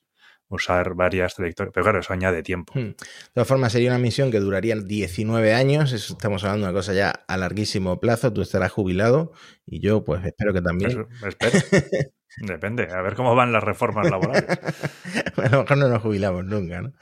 usar 0.50 0.96
varias 0.96 1.36
trayectorias. 1.36 1.74
Pero 1.74 1.84
claro, 1.84 2.00
eso 2.00 2.14
añade 2.14 2.44
tiempo. 2.44 2.74
Hmm. 2.76 2.90
De 2.90 2.96
todas 3.34 3.48
formas, 3.48 3.72
sería 3.72 3.90
una 3.90 4.00
misión 4.00 4.32
que 4.32 4.40
duraría 4.40 4.76
19 4.76 5.54
años. 5.54 5.94
estamos 5.94 6.44
hablando 6.44 6.66
de 6.66 6.72
una 6.72 6.80
cosa 6.80 6.94
ya 6.94 7.12
a 7.28 7.38
larguísimo 7.38 8.00
plazo. 8.00 8.34
Tú 8.34 8.42
estarás 8.42 8.72
jubilado 8.72 9.32
y 9.66 9.80
yo, 9.80 10.04
pues, 10.04 10.26
espero 10.26 10.54
que 10.54 10.62
también. 10.62 11.08
espero. 11.26 11.60
Depende, 12.38 12.88
a 12.92 13.02
ver 13.02 13.16
cómo 13.16 13.36
van 13.36 13.52
las 13.52 13.64
reformas 13.64 14.10
laborales. 14.10 14.46
a 15.38 15.50
lo 15.50 15.62
mejor 15.62 15.78
no 15.78 15.90
nos 15.90 16.02
jubilamos 16.02 16.46
nunca, 16.46 16.82
¿no? 16.82 16.94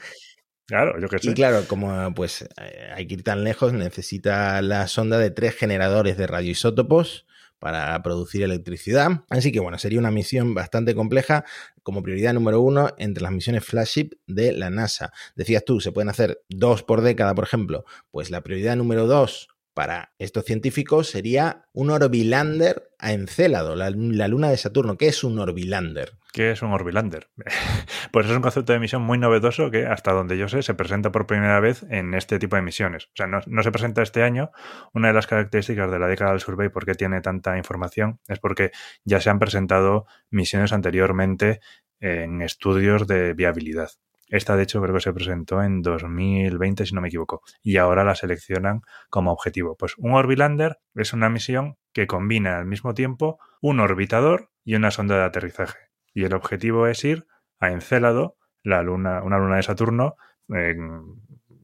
Claro, 0.66 1.00
yo 1.00 1.08
que 1.08 1.20
sé. 1.20 1.32
Y 1.32 1.34
claro, 1.34 1.64
como 1.68 2.14
pues 2.14 2.44
eh, 2.62 2.92
hay 2.94 3.08
que 3.08 3.16
ir 3.16 3.24
tan 3.24 3.44
lejos, 3.44 3.74
necesita 3.74 4.62
la 4.62 4.88
sonda 4.88 5.18
de 5.18 5.30
tres 5.32 5.56
generadores 5.56 6.18
de 6.18 6.28
radioisótopos 6.28 7.26
para 7.60 8.02
producir 8.02 8.44
electricidad. 8.44 9.24
Así 9.30 9.52
que 9.52 9.60
bueno, 9.60 9.78
sería 9.78 10.00
una 10.00 10.12
misión 10.12 10.54
bastante 10.54 10.96
compleja 10.96 11.46
como 11.84 12.04
prioridad 12.04 12.34
número 12.34 12.62
uno 12.62 12.90
entre 12.98 13.24
las 13.24 13.32
misiones 13.32 13.66
flagship 13.66 14.12
de 14.28 14.52
la 14.52 14.70
NASA. 14.70 15.12
Decías 15.36 15.64
tú, 15.66 15.80
se 15.80 15.92
pueden 15.92 16.10
hacer 16.10 16.42
dos 16.50 16.84
por 16.84 17.02
década, 17.02 17.34
por 17.34 17.46
ejemplo. 17.46 17.86
Pues 18.12 18.30
la 18.30 18.42
prioridad 18.42 18.76
número 18.76 19.08
dos 19.08 19.50
para 19.78 20.16
estos 20.18 20.44
científicos 20.44 21.08
sería 21.12 21.68
un 21.72 21.92
Orbilander 21.92 22.90
a 22.98 23.14
Encélado, 23.14 23.76
la, 23.76 23.92
luna 23.92 24.50
de 24.50 24.58
Saturno. 24.58 24.98
¿Qué 24.98 25.06
es 25.06 25.24
un 25.24 25.38
Orbilander? 25.38 26.14
¿Qué 26.34 26.50
es 26.50 26.64
un 26.64 26.74
Orbilander? 26.74 27.28
pues 28.12 28.26
es 28.26 28.32
un 28.32 28.42
concepto 28.42 28.74
de 28.74 28.80
misión 28.80 29.04
muy 29.04 29.20
novedoso 29.20 29.70
que, 29.70 29.86
hasta 29.86 30.14
donde 30.14 30.36
yo 30.36 30.48
sé, 30.48 30.64
se 30.64 30.74
presenta 30.74 31.12
por 31.12 31.28
primera 31.28 31.60
vez 31.60 31.86
en 31.92 32.16
este 32.16 32.40
tipo 32.40 32.56
de 32.56 32.64
misiones. 32.64 33.06
O 33.06 33.12
sea, 33.14 33.28
no, 33.28 33.40
no 33.46 33.62
se 33.62 33.72
presenta 33.72 34.02
este 34.02 34.24
año. 34.24 34.50
Una 34.96 35.10
de 35.10 35.14
las 35.14 35.28
características 35.28 35.92
de 35.92 36.00
la 36.00 36.08
década 36.08 36.32
del 36.32 36.40
Survey, 36.40 36.70
por 36.70 36.84
qué 36.84 36.96
tiene 36.96 37.22
tanta 37.22 37.56
información, 37.56 38.20
es 38.28 38.40
porque 38.40 38.72
ya 39.04 39.22
se 39.22 39.30
han 39.30 39.38
presentado 39.38 40.08
misiones 40.32 40.74
anteriormente 40.74 41.60
en 42.00 42.42
estudios 42.42 43.06
de 43.06 43.36
viabilidad. 43.36 43.92
Esta, 44.30 44.56
de 44.56 44.64
hecho, 44.64 44.82
creo 44.82 44.94
que 44.94 45.02
se 45.02 45.14
presentó 45.14 45.64
en 45.64 45.82
2020, 45.82 46.86
si 46.86 46.94
no 46.94 47.02
me 47.02 47.08
equivoco, 47.08 47.42
y 47.64 47.78
ahora 47.78 48.04
la 48.04 48.16
seleccionan 48.16 48.82
como 49.10 49.32
objetivo. 49.32 49.78
Pues 49.78 49.94
un 49.98 50.14
Orbilander 50.14 50.80
es 50.96 51.14
una 51.14 51.30
misión 51.30 51.78
que 51.94 52.08
combina 52.08 52.58
al 52.58 52.66
mismo 52.66 52.94
tiempo 52.94 53.40
un 53.62 53.80
orbitador 53.80 54.52
y 54.64 54.76
una 54.76 54.92
sonda 54.92 55.18
de 55.18 55.24
aterrizaje. 55.24 55.80
Y 56.14 56.26
el 56.26 56.34
objetivo 56.34 56.88
es 56.88 57.04
ir 57.06 57.26
a 57.60 57.72
Encélado, 57.72 58.38
la 58.64 58.82
luna, 58.84 59.24
una 59.24 59.38
luna 59.38 59.56
de 59.56 59.64
Saturno, 59.64 60.16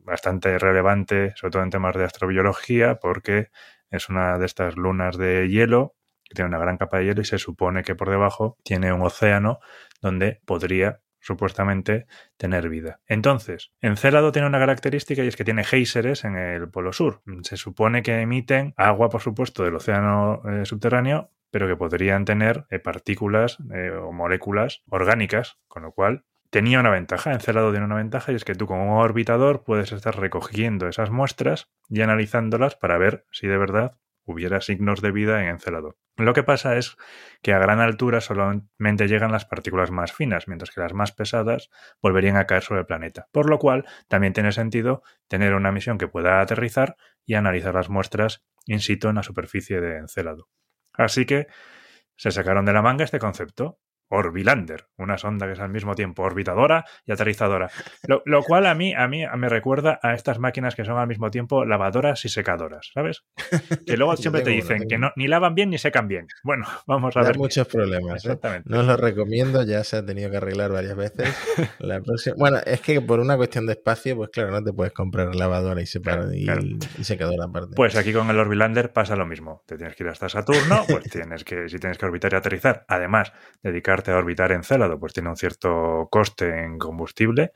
bastante 0.03 0.57
relevante, 0.57 1.33
sobre 1.35 1.51
todo 1.51 1.63
en 1.63 1.69
temas 1.69 1.95
de 1.95 2.05
astrobiología, 2.05 2.95
porque 2.95 3.49
es 3.89 4.09
una 4.09 4.37
de 4.37 4.45
estas 4.45 4.75
lunas 4.75 5.17
de 5.17 5.49
hielo 5.49 5.95
que 6.23 6.35
tiene 6.35 6.49
una 6.49 6.59
gran 6.59 6.77
capa 6.77 6.97
de 6.97 7.05
hielo 7.05 7.21
y 7.21 7.25
se 7.25 7.37
supone 7.37 7.83
que 7.83 7.95
por 7.95 8.09
debajo 8.09 8.57
tiene 8.63 8.93
un 8.93 9.01
océano 9.01 9.59
donde 10.01 10.41
podría 10.45 11.01
supuestamente 11.23 12.05
tener 12.37 12.69
vida. 12.69 12.99
Entonces, 13.07 13.71
Encélado 13.79 14.31
tiene 14.31 14.47
una 14.47 14.59
característica 14.59 15.23
y 15.23 15.27
es 15.27 15.35
que 15.35 15.45
tiene 15.45 15.63
géiseres 15.63 16.25
en 16.25 16.35
el 16.35 16.69
polo 16.69 16.93
sur. 16.93 17.21
Se 17.43 17.57
supone 17.57 18.03
que 18.03 18.21
emiten 18.21 18.73
agua, 18.77 19.09
por 19.09 19.21
supuesto, 19.21 19.63
del 19.63 19.75
océano 19.75 20.41
eh, 20.45 20.65
subterráneo, 20.65 21.31
pero 21.49 21.67
que 21.67 21.77
podrían 21.77 22.25
tener 22.25 22.65
eh, 22.69 22.79
partículas 22.79 23.57
eh, 23.73 23.91
o 23.91 24.11
moléculas 24.11 24.83
orgánicas, 24.89 25.59
con 25.67 25.83
lo 25.83 25.93
cual 25.93 26.25
tenía 26.49 26.81
una 26.81 26.89
ventaja. 26.89 27.31
Encélado 27.31 27.71
tiene 27.71 27.85
una 27.85 27.95
ventaja 27.95 28.31
y 28.33 28.35
es 28.35 28.43
que 28.43 28.55
tú 28.55 28.67
con 28.67 28.81
un 28.81 28.89
orbitador 28.89 29.63
puedes 29.63 29.93
estar 29.93 30.19
recogiendo 30.19 30.87
esas 30.87 31.09
muestras 31.09 31.69
y 31.89 32.01
analizándolas 32.01 32.75
para 32.75 32.97
ver 32.97 33.25
si 33.31 33.47
de 33.47 33.57
verdad 33.57 33.97
hubiera 34.25 34.59
signos 34.61 35.01
de 35.01 35.11
vida 35.11 35.41
en 35.41 35.49
Encélado. 35.49 35.95
Lo 36.15 36.33
que 36.33 36.43
pasa 36.43 36.77
es 36.77 36.95
que 37.41 37.53
a 37.53 37.59
gran 37.59 37.79
altura 37.79 38.21
solamente 38.21 39.07
llegan 39.07 39.31
las 39.31 39.45
partículas 39.45 39.89
más 39.89 40.13
finas, 40.13 40.47
mientras 40.47 40.69
que 40.69 40.79
las 40.79 40.93
más 40.93 41.11
pesadas 41.11 41.71
volverían 42.01 42.37
a 42.37 42.45
caer 42.45 42.61
sobre 42.61 42.81
el 42.81 42.85
planeta. 42.85 43.27
Por 43.31 43.49
lo 43.49 43.57
cual, 43.57 43.85
también 44.07 44.33
tiene 44.33 44.51
sentido 44.51 45.01
tener 45.27 45.55
una 45.55 45.71
misión 45.71 45.97
que 45.97 46.07
pueda 46.07 46.39
aterrizar 46.39 46.97
y 47.25 47.33
analizar 47.33 47.73
las 47.73 47.89
muestras 47.89 48.43
in 48.65 48.79
situ 48.79 49.09
en 49.09 49.15
la 49.15 49.23
superficie 49.23 49.81
de 49.81 49.97
Encélado. 49.97 50.49
Así 50.93 51.25
que 51.25 51.47
se 52.15 52.31
sacaron 52.31 52.65
de 52.65 52.73
la 52.73 52.83
manga 52.83 53.03
este 53.03 53.19
concepto. 53.19 53.79
Orbilander, 54.09 54.87
una 54.97 55.17
sonda 55.17 55.47
que 55.47 55.53
es 55.53 55.59
al 55.59 55.69
mismo 55.69 55.95
tiempo 55.95 56.23
orbitadora 56.23 56.85
y 57.05 57.11
aterrizadora. 57.11 57.69
Lo, 58.07 58.21
lo, 58.25 58.43
cual 58.43 58.67
a 58.67 58.75
mí, 58.75 58.93
a 58.93 59.07
mí 59.07 59.23
me 59.37 59.49
recuerda 59.49 59.99
a 60.03 60.13
estas 60.13 60.39
máquinas 60.39 60.75
que 60.75 60.85
son 60.85 60.97
al 60.97 61.07
mismo 61.07 61.31
tiempo 61.31 61.65
lavadoras 61.65 62.23
y 62.25 62.29
secadoras, 62.29 62.91
¿sabes? 62.93 63.23
Que 63.85 63.97
luego 63.97 64.15
siempre 64.17 64.41
te 64.41 64.51
dicen 64.51 64.87
que 64.87 64.97
no, 64.97 65.11
ni 65.15 65.27
lavan 65.27 65.55
bien 65.55 65.69
ni 65.69 65.77
secan 65.77 66.07
bien. 66.07 66.27
Bueno, 66.43 66.65
vamos 66.85 67.15
a 67.17 67.21
da 67.21 67.27
ver. 67.27 67.37
muchos 67.37 67.67
problemas. 67.67 68.13
¿eh? 68.25 68.27
Exactamente. 68.27 68.69
No 68.69 68.81
os 68.81 68.85
lo 68.85 68.97
recomiendo, 68.97 69.63
ya 69.63 69.83
se 69.83 69.97
ha 69.97 70.05
tenido 70.05 70.29
que 70.29 70.37
arreglar 70.37 70.71
varias 70.71 70.95
veces. 70.95 71.35
La 71.79 72.01
próxima... 72.01 72.35
Bueno, 72.37 72.57
es 72.65 72.81
que 72.81 73.01
por 73.01 73.19
una 73.19 73.37
cuestión 73.37 73.65
de 73.65 73.73
espacio, 73.73 74.15
pues 74.15 74.29
claro, 74.29 74.51
no 74.51 74.63
te 74.63 74.73
puedes 74.73 74.93
comprar 74.93 75.35
lavadora 75.35 75.81
y. 75.81 75.85
Claro, 75.85 76.29
claro. 76.43 76.61
y, 76.63 77.03
secadora 77.03 77.45
aparte. 77.45 77.75
Pues 77.75 77.95
aquí 77.95 78.13
con 78.13 78.29
el 78.29 78.39
Orbilander 78.39 78.91
pasa 78.91 79.15
lo 79.15 79.25
mismo. 79.25 79.63
Te 79.65 79.77
tienes 79.77 79.95
que 79.95 80.03
ir 80.03 80.09
hasta 80.09 80.29
Saturno, 80.29 80.83
pues 80.87 81.03
tienes 81.09 81.43
que, 81.43 81.69
si 81.69 81.77
tienes 81.77 81.97
que 81.97 82.05
orbitar 82.05 82.33
y 82.33 82.35
aterrizar, 82.35 82.85
además, 82.87 83.31
dedicarte 83.93 84.11
a 84.11 84.17
orbitar 84.17 84.51
en 84.51 84.63
Célado, 84.63 84.99
pues 84.99 85.13
tiene 85.13 85.29
un 85.29 85.37
cierto 85.37 86.07
coste 86.11 86.63
en 86.63 86.77
combustible. 86.77 87.51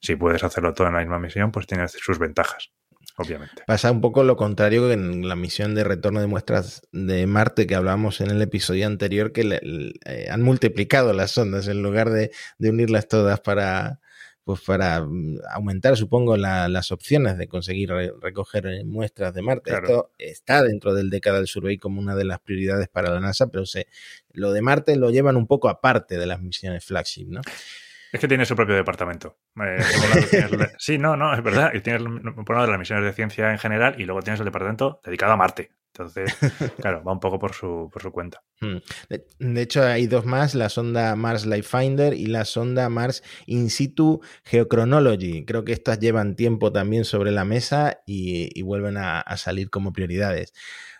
Si 0.00 0.16
puedes 0.16 0.42
hacerlo 0.44 0.74
todo 0.74 0.88
en 0.88 0.94
la 0.94 1.00
misma 1.00 1.18
misión, 1.18 1.50
pues 1.50 1.66
tiene 1.66 1.86
sus 1.88 2.18
ventajas, 2.18 2.72
obviamente. 3.16 3.62
Pasa 3.66 3.90
un 3.90 4.00
poco 4.00 4.22
lo 4.22 4.36
contrario 4.36 4.88
que 4.88 4.94
en 4.94 5.26
la 5.26 5.36
misión 5.36 5.74
de 5.74 5.84
retorno 5.84 6.20
de 6.20 6.26
muestras 6.26 6.82
de 6.92 7.26
Marte 7.26 7.66
que 7.66 7.74
hablamos 7.74 8.20
en 8.20 8.30
el 8.30 8.42
episodio 8.42 8.86
anterior, 8.86 9.32
que 9.32 9.44
le, 9.44 9.60
eh, 10.04 10.28
han 10.30 10.42
multiplicado 10.42 11.12
las 11.12 11.30
sondas 11.30 11.68
en 11.68 11.82
lugar 11.82 12.10
de 12.10 12.30
unirlas 12.58 13.08
todas 13.08 13.40
para, 13.40 14.00
pues 14.44 14.60
para 14.60 15.00
mm, 15.00 15.38
aumentar, 15.50 15.96
supongo, 15.96 16.36
la, 16.36 16.68
las 16.68 16.92
opciones 16.92 17.38
de 17.38 17.48
conseguir 17.48 17.90
re, 17.90 18.12
recoger 18.20 18.66
eh, 18.66 18.84
muestras 18.84 19.34
de 19.34 19.42
Marte. 19.42 19.70
Claro. 19.70 19.86
Esto 19.86 20.10
está 20.18 20.62
dentro 20.62 20.94
del 20.94 21.10
Decadal 21.10 21.46
Survey 21.46 21.78
como 21.78 22.00
una 22.00 22.14
de 22.14 22.24
las 22.24 22.40
prioridades 22.40 22.88
para 22.88 23.10
la 23.10 23.20
NASA, 23.20 23.46
pero 23.48 23.64
se, 23.64 23.86
lo 24.32 24.52
de 24.52 24.60
Marte 24.60 24.96
lo 24.96 25.10
llevan 25.10 25.36
un 25.36 25.46
poco 25.46 25.68
aparte 25.68 26.18
de 26.18 26.26
las 26.26 26.40
misiones 26.42 26.84
flagship, 26.84 27.26
¿no? 27.26 27.40
Es 28.14 28.20
que 28.20 28.28
tiene 28.28 28.46
su 28.46 28.54
propio 28.54 28.76
departamento. 28.76 29.38
Eh, 29.60 29.82
tienes, 30.30 30.72
sí, 30.78 30.98
no, 30.98 31.16
no, 31.16 31.34
es 31.34 31.42
verdad. 31.42 31.72
Y 31.74 31.80
tienes 31.80 32.00
por 32.46 32.54
una 32.54 32.64
de 32.64 32.70
las 32.70 32.78
misiones 32.78 33.04
de 33.04 33.12
ciencia 33.12 33.50
en 33.50 33.58
general 33.58 33.96
y 34.00 34.04
luego 34.04 34.22
tienes 34.22 34.38
el 34.38 34.44
departamento 34.44 35.00
dedicado 35.02 35.32
a 35.32 35.36
Marte. 35.36 35.72
Entonces, 35.88 36.32
claro, 36.80 37.02
va 37.02 37.10
un 37.10 37.18
poco 37.18 37.40
por 37.40 37.54
su, 37.54 37.90
por 37.92 38.02
su 38.02 38.12
cuenta. 38.12 38.44
Hmm. 38.60 38.76
De, 39.08 39.26
de, 39.40 39.62
hecho, 39.62 39.82
hay 39.82 40.06
dos 40.06 40.26
más, 40.26 40.54
la 40.54 40.68
sonda 40.68 41.16
Mars 41.16 41.44
Life 41.44 41.76
Finder 41.76 42.14
y 42.14 42.26
la 42.26 42.44
sonda 42.44 42.88
Mars 42.88 43.24
In 43.46 43.68
Situ 43.68 44.20
Geochronology. 44.44 45.44
Creo 45.44 45.64
que 45.64 45.72
estas 45.72 45.98
llevan 45.98 46.36
tiempo 46.36 46.70
también 46.70 47.04
sobre 47.04 47.32
la 47.32 47.44
mesa 47.44 47.98
y, 48.06 48.48
y 48.54 48.62
vuelven 48.62 48.96
a, 48.96 49.22
a 49.22 49.36
salir 49.36 49.70
como 49.70 49.92
prioridades. 49.92 50.52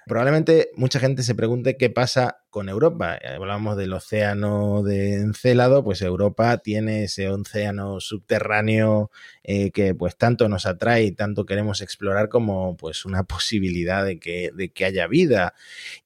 Probablemente 0.07 0.71
mucha 0.77 1.01
gente 1.01 1.23
se 1.23 1.35
pregunte 1.35 1.77
qué 1.77 1.89
pasa 1.89 2.43
con 2.51 2.69
Europa. 2.69 3.19
Hablamos 3.35 3.77
del 3.77 3.95
océano 3.95 4.83
de 4.83 5.15
Encélado, 5.15 5.83
pues 5.83 6.03
Europa 6.03 6.59
tiene 6.59 7.05
ese 7.05 7.31
océano 7.31 8.01
subterráneo 8.01 9.11
eh, 9.43 9.71
que 9.71 9.95
pues 9.95 10.17
tanto 10.17 10.49
nos 10.49 10.67
atrae 10.67 11.05
y 11.05 11.13
tanto 11.13 11.47
queremos 11.47 11.81
explorar 11.81 12.29
como 12.29 12.77
pues 12.77 13.05
una 13.07 13.25
posibilidad 13.25 14.05
de 14.05 14.19
que, 14.19 14.51
de 14.55 14.73
que 14.73 14.85
haya 14.85 15.07
vida. 15.07 15.55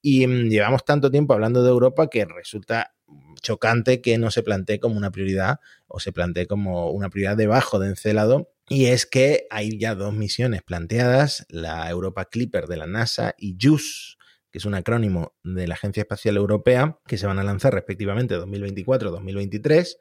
Y 0.01 0.27
mmm, 0.27 0.49
llevamos 0.49 0.85
tanto 0.85 1.11
tiempo 1.11 1.35
hablando 1.35 1.65
de 1.65 1.71
Europa 1.71 2.09
que 2.09 2.25
resulta 2.25 2.95
chocante 3.43 4.01
que 4.01 4.19
no 4.19 4.31
se 4.31 4.43
plantee 4.43 4.81
como 4.81 4.97
una 4.97 5.11
prioridad 5.11 5.61
o 5.87 6.01
se 6.01 6.13
plantee 6.13 6.47
como 6.47 6.91
una 6.91 7.09
prioridad 7.11 7.37
debajo 7.37 7.79
de 7.79 7.89
Encélado 7.89 8.51
y 8.69 8.87
es 8.87 9.07
que 9.07 9.47
hay 9.51 9.79
ya 9.79 9.95
dos 9.95 10.13
misiones 10.15 10.63
planteadas, 10.63 11.47
la 11.49 11.89
Europa 11.89 12.27
Clipper 12.27 12.67
de 12.67 12.77
la 12.77 12.87
NASA 12.87 13.35
y 13.39 13.57
JUICE, 13.61 14.17
que 14.51 14.59
es 14.59 14.65
un 14.65 14.75
acrónimo 14.75 15.35
de 15.43 15.67
la 15.67 15.75
Agencia 15.75 16.03
Espacial 16.03 16.37
Europea, 16.37 16.99
que 17.07 17.19
se 17.19 17.27
van 17.27 17.39
a 17.39 17.45
lanzar 17.45 17.75
respectivamente 17.75 18.39
2024-2023. 18.39 19.97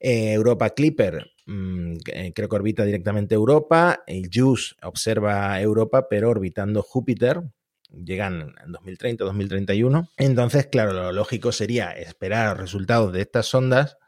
Eh, 0.00 0.32
Europa 0.32 0.70
Clipper 0.70 1.30
mmm, 1.46 1.96
creo 2.34 2.48
que 2.48 2.56
orbita 2.56 2.84
directamente 2.84 3.34
Europa, 3.34 4.02
el 4.06 4.28
JUICE 4.32 4.76
observa 4.82 5.60
Europa 5.60 6.08
pero 6.08 6.30
orbitando 6.30 6.82
Júpiter, 6.82 7.42
llegan 7.90 8.54
en 8.64 8.72
2030-2031. 8.72 10.10
Entonces, 10.16 10.66
claro, 10.66 10.92
lo 10.92 11.12
lógico 11.12 11.52
sería 11.52 11.92
esperar 11.92 12.50
los 12.50 12.58
resultados 12.58 13.12
de 13.12 13.22
estas 13.22 13.46
sondas 13.46 13.98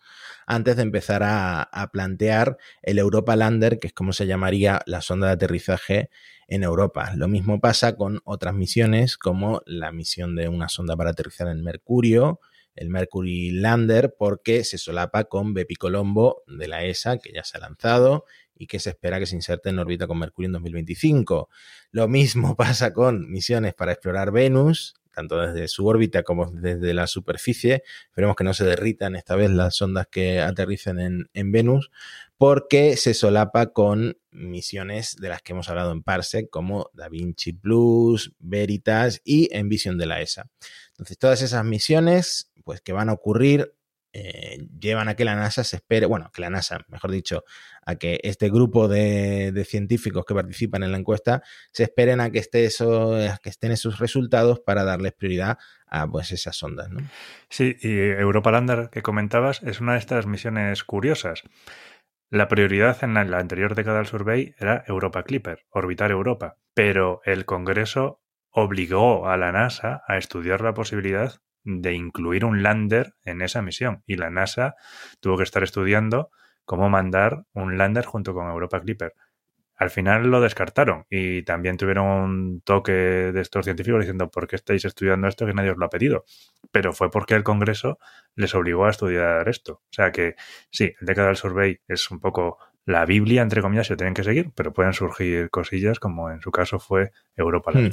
antes 0.46 0.76
de 0.76 0.82
empezar 0.82 1.22
a, 1.24 1.90
plantear 1.92 2.56
el 2.82 2.98
Europa 2.98 3.36
Lander, 3.36 3.78
que 3.78 3.88
es 3.88 3.92
como 3.92 4.12
se 4.12 4.26
llamaría 4.26 4.80
la 4.86 5.02
sonda 5.02 5.26
de 5.26 5.32
aterrizaje 5.34 6.08
en 6.48 6.62
Europa. 6.62 7.12
Lo 7.16 7.28
mismo 7.28 7.60
pasa 7.60 7.96
con 7.96 8.20
otras 8.24 8.54
misiones, 8.54 9.18
como 9.18 9.62
la 9.66 9.92
misión 9.92 10.36
de 10.36 10.48
una 10.48 10.68
sonda 10.68 10.96
para 10.96 11.10
aterrizar 11.10 11.48
en 11.48 11.62
Mercurio, 11.62 12.40
el 12.76 12.90
Mercury 12.90 13.50
Lander, 13.50 14.14
porque 14.16 14.62
se 14.62 14.78
solapa 14.78 15.24
con 15.24 15.54
Bepicolombo 15.54 16.44
de 16.46 16.68
la 16.68 16.84
ESA, 16.84 17.18
que 17.18 17.32
ya 17.32 17.42
se 17.42 17.56
ha 17.56 17.60
lanzado 17.60 18.24
y 18.54 18.66
que 18.66 18.78
se 18.78 18.90
espera 18.90 19.18
que 19.18 19.26
se 19.26 19.34
inserte 19.34 19.70
en 19.70 19.78
órbita 19.78 20.06
con 20.06 20.18
Mercurio 20.18 20.46
en 20.46 20.52
2025. 20.52 21.48
Lo 21.90 22.08
mismo 22.08 22.54
pasa 22.56 22.92
con 22.92 23.30
misiones 23.30 23.74
para 23.74 23.92
explorar 23.92 24.30
Venus, 24.30 24.94
tanto 25.16 25.40
desde 25.40 25.66
su 25.66 25.86
órbita 25.86 26.22
como 26.22 26.50
desde 26.50 26.92
la 26.92 27.06
superficie. 27.06 27.82
Esperemos 28.04 28.36
que 28.36 28.44
no 28.44 28.52
se 28.52 28.66
derritan 28.66 29.16
esta 29.16 29.34
vez 29.34 29.50
las 29.50 29.74
sondas 29.74 30.08
que 30.10 30.40
aterricen 30.40 31.00
en, 31.00 31.30
en, 31.32 31.52
Venus, 31.52 31.90
porque 32.36 32.98
se 32.98 33.14
solapa 33.14 33.72
con 33.72 34.18
misiones 34.30 35.16
de 35.16 35.30
las 35.30 35.40
que 35.40 35.54
hemos 35.54 35.70
hablado 35.70 35.92
en 35.92 36.02
Parsec, 36.02 36.50
como 36.50 36.90
Da 36.92 37.08
Vinci 37.08 37.54
Plus, 37.54 38.34
Veritas 38.38 39.22
y 39.24 39.48
Envision 39.56 39.96
de 39.96 40.04
la 40.04 40.20
ESA. 40.20 40.50
Entonces, 40.90 41.16
todas 41.16 41.40
esas 41.40 41.64
misiones, 41.64 42.52
pues 42.62 42.82
que 42.82 42.92
van 42.92 43.08
a 43.08 43.14
ocurrir 43.14 43.74
eh, 44.18 44.66
llevan 44.80 45.08
a 45.08 45.14
que 45.14 45.26
la 45.26 45.34
NASA 45.34 45.62
se 45.62 45.76
espere, 45.76 46.06
bueno, 46.06 46.30
que 46.32 46.40
la 46.40 46.48
NASA, 46.48 46.80
mejor 46.88 47.10
dicho, 47.10 47.44
a 47.84 47.96
que 47.96 48.18
este 48.22 48.48
grupo 48.48 48.88
de, 48.88 49.62
científicos 49.68 50.24
que 50.24 50.34
participan 50.34 50.82
en 50.82 50.92
la 50.92 50.96
encuesta 50.96 51.42
se 51.70 51.82
esperen 51.82 52.20
a 52.20 52.30
que, 52.30 52.38
esté 52.38 52.64
eso, 52.64 53.14
a 53.14 53.36
que 53.36 53.50
estén 53.50 53.72
esos 53.72 53.98
resultados 53.98 54.60
para 54.60 54.84
darles 54.84 55.12
prioridad 55.12 55.58
a 55.86 56.06
pues 56.06 56.32
esas 56.32 56.62
ondas, 56.62 56.88
¿no? 56.88 57.00
Sí, 57.50 57.76
y 57.82 57.98
Europa 57.98 58.50
Lander 58.50 58.88
que 58.90 59.02
comentabas 59.02 59.62
es 59.62 59.82
una 59.82 59.92
de 59.92 59.98
estas 59.98 60.26
misiones 60.26 60.82
curiosas. 60.82 61.42
La 62.30 62.48
prioridad 62.48 63.04
en 63.04 63.30
la 63.30 63.38
anterior 63.38 63.74
década 63.74 63.98
del 63.98 64.06
Survey 64.06 64.54
era 64.58 64.82
Europa 64.86 65.24
Clipper, 65.24 65.66
orbitar 65.68 66.10
Europa, 66.10 66.56
pero 66.72 67.20
el 67.26 67.44
Congreso 67.44 68.22
obligó 68.50 69.28
a 69.28 69.36
la 69.36 69.52
NASA 69.52 70.02
a 70.08 70.16
estudiar 70.16 70.62
la 70.62 70.72
posibilidad 70.72 71.34
de 71.66 71.92
incluir 71.92 72.44
un 72.44 72.62
lander 72.62 73.14
en 73.24 73.42
esa 73.42 73.60
misión. 73.60 74.02
Y 74.06 74.16
la 74.16 74.30
NASA 74.30 74.76
tuvo 75.20 75.36
que 75.36 75.42
estar 75.42 75.62
estudiando 75.62 76.30
cómo 76.64 76.88
mandar 76.88 77.44
un 77.52 77.76
lander 77.76 78.06
junto 78.06 78.32
con 78.32 78.48
Europa 78.48 78.80
Clipper. 78.80 79.14
Al 79.74 79.90
final 79.90 80.30
lo 80.30 80.40
descartaron 80.40 81.04
y 81.10 81.42
también 81.42 81.76
tuvieron 81.76 82.06
un 82.06 82.60
toque 82.62 82.92
de 82.92 83.40
estos 83.42 83.66
científicos 83.66 84.00
diciendo 84.00 84.30
¿por 84.30 84.46
qué 84.46 84.56
estáis 84.56 84.86
estudiando 84.86 85.28
esto 85.28 85.44
que 85.44 85.52
nadie 85.52 85.72
os 85.72 85.76
lo 85.76 85.84
ha 85.84 85.90
pedido? 85.90 86.24
Pero 86.70 86.94
fue 86.94 87.10
porque 87.10 87.34
el 87.34 87.42
Congreso 87.42 87.98
les 88.36 88.54
obligó 88.54 88.86
a 88.86 88.90
estudiar 88.90 89.46
esto. 89.48 89.82
O 89.82 89.92
sea 89.92 90.12
que 90.12 90.36
sí, 90.70 90.94
el 90.98 91.06
Decadal 91.06 91.36
Survey 91.36 91.80
es 91.88 92.10
un 92.10 92.20
poco 92.20 92.58
la 92.86 93.04
Biblia, 93.04 93.42
entre 93.42 93.60
comillas, 93.60 93.88
se 93.88 93.96
tienen 93.96 94.14
que 94.14 94.22
seguir, 94.22 94.52
pero 94.54 94.72
pueden 94.72 94.92
surgir 94.92 95.50
cosillas 95.50 95.98
como 95.98 96.30
en 96.30 96.40
su 96.40 96.52
caso 96.52 96.78
fue 96.78 97.10
Europa. 97.34 97.72
Hmm. 97.74 97.90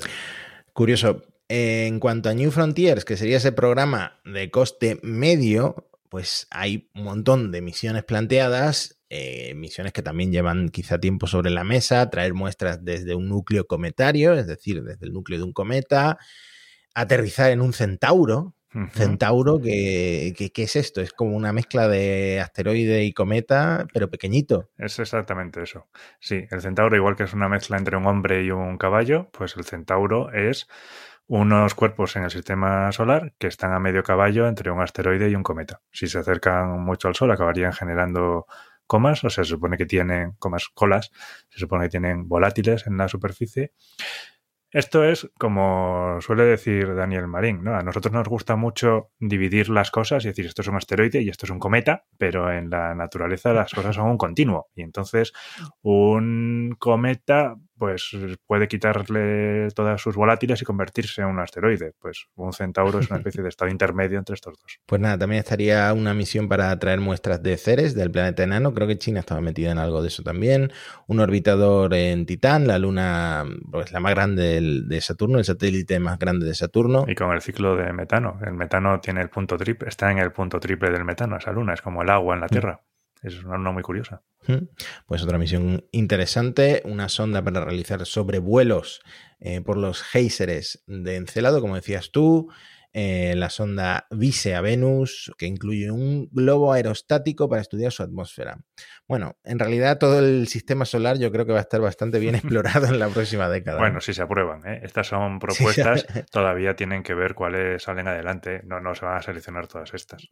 Curioso, 0.71 1.23
en 1.55 1.99
cuanto 1.99 2.29
a 2.29 2.33
New 2.33 2.49
Frontiers, 2.49 3.05
que 3.05 3.15
sería 3.15 3.37
ese 3.37 3.51
programa 3.51 4.19
de 4.25 4.49
coste 4.49 4.97
medio, 5.03 5.87
pues 6.09 6.47
hay 6.49 6.89
un 6.95 7.03
montón 7.03 7.51
de 7.51 7.61
misiones 7.61 8.03
planteadas, 8.03 8.99
eh, 9.11 9.53
misiones 9.53 9.93
que 9.93 10.01
también 10.01 10.31
llevan 10.31 10.69
quizá 10.69 10.97
tiempo 10.97 11.27
sobre 11.27 11.51
la 11.51 11.63
mesa, 11.63 12.09
traer 12.09 12.33
muestras 12.33 12.83
desde 12.83 13.13
un 13.13 13.29
núcleo 13.29 13.67
cometario, 13.67 14.33
es 14.33 14.47
decir, 14.47 14.83
desde 14.83 15.05
el 15.05 15.13
núcleo 15.13 15.37
de 15.37 15.43
un 15.43 15.53
cometa, 15.53 16.17
aterrizar 16.95 17.51
en 17.51 17.61
un 17.61 17.73
centauro. 17.73 18.55
Uh 18.73 18.79
-huh. 18.79 18.89
Centauro, 18.89 19.61
¿qué, 19.61 20.33
qué, 20.35 20.51
qué 20.51 20.63
es 20.63 20.75
esto? 20.75 21.01
Es 21.01 21.13
como 21.13 21.35
una 21.37 21.53
mezcla 21.53 21.87
de 21.87 22.41
asteroide 22.41 23.03
y 23.03 23.13
cometa, 23.13 23.85
pero 23.93 24.09
pequeñito. 24.09 24.71
Es 24.79 24.97
exactamente 24.97 25.61
eso. 25.61 25.85
Sí, 26.19 26.45
el 26.49 26.61
centauro, 26.61 26.95
igual 26.95 27.15
que 27.15 27.25
es 27.25 27.33
una 27.33 27.47
mezcla 27.47 27.77
entre 27.77 27.95
un 27.95 28.07
hombre 28.07 28.43
y 28.43 28.49
un 28.49 28.79
caballo, 28.79 29.29
pues 29.31 29.55
el 29.55 29.65
centauro 29.65 30.33
es 30.33 30.65
unos 31.27 31.73
cuerpos 31.75 32.15
en 32.15 32.23
el 32.23 32.31
sistema 32.31 32.91
solar 32.91 33.33
que 33.37 33.47
están 33.47 33.73
a 33.73 33.79
medio 33.79 34.03
caballo 34.03 34.47
entre 34.47 34.71
un 34.71 34.81
asteroide 34.81 35.29
y 35.29 35.35
un 35.35 35.43
cometa. 35.43 35.81
Si 35.91 36.07
se 36.07 36.19
acercan 36.19 36.81
mucho 36.81 37.07
al 37.07 37.15
Sol, 37.15 37.31
acabarían 37.31 37.73
generando 37.73 38.45
comas, 38.87 39.23
o 39.23 39.29
sea, 39.29 39.43
se 39.43 39.51
supone 39.51 39.77
que 39.77 39.85
tienen 39.85 40.33
comas, 40.39 40.67
colas, 40.73 41.11
se 41.49 41.59
supone 41.59 41.85
que 41.85 41.89
tienen 41.89 42.27
volátiles 42.27 42.85
en 42.87 42.97
la 42.97 43.07
superficie. 43.07 43.71
Esto 44.73 45.03
es 45.03 45.29
como 45.37 46.17
suele 46.19 46.45
decir 46.45 46.95
Daniel 46.95 47.27
Marín, 47.27 47.63
¿no? 47.63 47.75
A 47.75 47.83
nosotros 47.83 48.11
nos 48.11 48.27
gusta 48.27 48.55
mucho 48.55 49.11
dividir 49.19 49.69
las 49.69 49.91
cosas 49.91 50.25
y 50.25 50.29
decir 50.29 50.47
esto 50.47 50.63
es 50.63 50.67
un 50.67 50.75
asteroide 50.75 51.21
y 51.21 51.29
esto 51.29 51.45
es 51.45 51.51
un 51.51 51.59
cometa, 51.59 52.05
pero 52.17 52.51
en 52.51 52.71
la 52.71 52.95
naturaleza 52.95 53.53
las 53.53 53.71
cosas 53.71 53.95
son 53.95 54.09
un 54.09 54.17
continuo. 54.17 54.69
Y 54.73 54.81
entonces 54.81 55.31
un 55.83 56.75
cometa 56.79 57.55
pues 57.77 58.15
puede 58.45 58.67
quitarle 58.67 59.67
todas 59.75 60.01
sus 60.01 60.15
volátiles 60.15 60.61
y 60.61 60.65
convertirse 60.65 61.21
en 61.21 61.27
un 61.27 61.39
asteroide. 61.39 61.93
Pues 61.99 62.27
un 62.35 62.53
centauro 62.53 62.99
es 62.99 63.09
una 63.09 63.17
especie 63.17 63.41
de 63.41 63.49
estado 63.49 63.71
intermedio 63.71 64.19
entre 64.19 64.35
estos 64.35 64.53
dos. 64.61 64.79
Pues 64.85 65.01
nada, 65.01 65.17
también 65.17 65.39
estaría 65.39 65.91
una 65.93 66.13
misión 66.13 66.47
para 66.47 66.77
traer 66.79 66.99
muestras 66.99 67.41
de 67.41 67.57
Ceres, 67.57 67.95
del 67.95 68.11
planeta 68.11 68.43
enano. 68.43 68.73
Creo 68.73 68.87
que 68.87 68.97
China 68.97 69.19
estaba 69.19 69.41
metida 69.41 69.71
en 69.71 69.77
algo 69.77 70.01
de 70.01 70.07
eso 70.07 70.23
también. 70.23 70.71
Un 71.07 71.19
orbitador 71.19 71.93
en 71.93 72.25
Titán, 72.25 72.67
la 72.67 72.79
luna, 72.79 73.45
pues 73.71 73.91
la 73.91 73.99
más 73.99 74.13
grande 74.13 74.61
de 74.61 75.01
Saturno, 75.01 75.39
el 75.39 75.45
satélite 75.45 75.99
más 75.99 76.19
grande 76.19 76.45
de 76.45 76.55
Saturno. 76.55 77.05
Y 77.07 77.15
con 77.15 77.31
el 77.31 77.41
ciclo 77.41 77.75
de 77.75 77.91
metano. 77.93 78.39
El 78.45 78.53
metano 78.53 78.99
tiene 78.99 79.21
el 79.21 79.29
punto 79.29 79.57
triple, 79.57 79.89
está 79.89 80.11
en 80.11 80.19
el 80.19 80.31
punto 80.31 80.59
triple 80.59 80.91
del 80.91 81.05
metano, 81.05 81.37
esa 81.37 81.51
luna, 81.51 81.73
es 81.73 81.81
como 81.81 82.01
el 82.03 82.09
agua 82.09 82.35
en 82.35 82.41
la 82.41 82.47
Tierra. 82.47 82.81
Es 83.21 83.43
una 83.43 83.57
luna 83.57 83.71
muy 83.71 83.83
curiosa. 83.83 84.21
Pues 85.05 85.23
otra 85.23 85.37
misión 85.37 85.85
interesante, 85.91 86.81
una 86.85 87.09
sonda 87.09 87.43
para 87.43 87.63
realizar 87.63 88.05
sobrevuelos 88.05 89.01
eh, 89.39 89.61
por 89.61 89.77
los 89.77 90.01
géiseres 90.01 90.83
de 90.87 91.15
Encelado, 91.15 91.61
como 91.61 91.75
decías 91.75 92.11
tú, 92.11 92.49
eh, 92.95 93.33
la 93.35 93.49
sonda 93.49 94.05
Vise 94.11 94.53
a 94.53 94.61
Venus, 94.61 95.33
que 95.39 95.47
incluye 95.47 95.89
un 95.89 96.29
globo 96.31 96.73
aerostático 96.73 97.49
para 97.49 97.61
estudiar 97.61 97.91
su 97.91 98.03
atmósfera. 98.03 98.59
Bueno, 99.07 99.35
en 99.43 99.57
realidad 99.57 99.97
todo 99.97 100.19
el 100.19 100.47
sistema 100.47 100.85
solar 100.85 101.17
yo 101.17 101.31
creo 101.31 101.47
que 101.47 101.53
va 101.53 101.57
a 101.57 101.63
estar 101.63 101.81
bastante 101.81 102.19
bien 102.19 102.35
explorado 102.35 102.85
en 102.85 102.99
la 102.99 103.09
próxima 103.09 103.49
década. 103.49 103.79
Bueno, 103.79 103.99
si 103.99 104.13
se 104.13 104.21
aprueban, 104.21 104.61
¿eh? 104.67 104.81
estas 104.83 105.07
son 105.07 105.39
propuestas, 105.39 106.05
todavía 106.31 106.75
tienen 106.75 107.01
que 107.01 107.15
ver 107.15 107.33
cuáles 107.33 107.81
salen 107.81 108.07
adelante, 108.07 108.61
no, 108.65 108.79
no 108.79 108.93
se 108.93 109.05
van 109.05 109.17
a 109.17 109.21
seleccionar 109.23 109.67
todas 109.67 109.91
estas. 109.95 110.29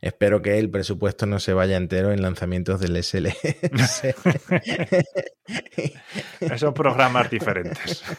Espero 0.00 0.42
que 0.42 0.58
el 0.58 0.70
presupuesto 0.70 1.26
no 1.26 1.38
se 1.40 1.52
vaya 1.52 1.76
entero 1.76 2.12
en 2.12 2.22
lanzamientos 2.22 2.80
del 2.80 3.02
SLS. 3.02 3.38
Son 6.58 6.74
programas 6.74 7.30
diferentes. 7.30 8.02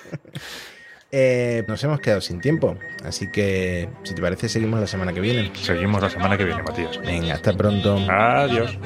Eh, 1.12 1.64
nos 1.68 1.84
hemos 1.84 2.00
quedado 2.02 2.22
sin 2.22 2.40
tiempo, 2.40 2.78
así 3.04 3.32
que 3.32 3.90
si 4.04 4.14
te 4.14 4.22
parece 4.22 4.48
seguimos 4.48 4.80
la 4.80 4.86
semana 4.86 5.12
que 5.12 5.20
viene. 5.20 5.52
Seguimos 5.56 6.04
la 6.04 6.10
semana 6.12 6.38
que 6.38 6.44
viene, 6.46 6.62
Matías. 6.62 7.00
Venga, 7.00 7.34
hasta 7.34 7.52
pronto. 7.52 7.98
Adiós. 8.08 8.78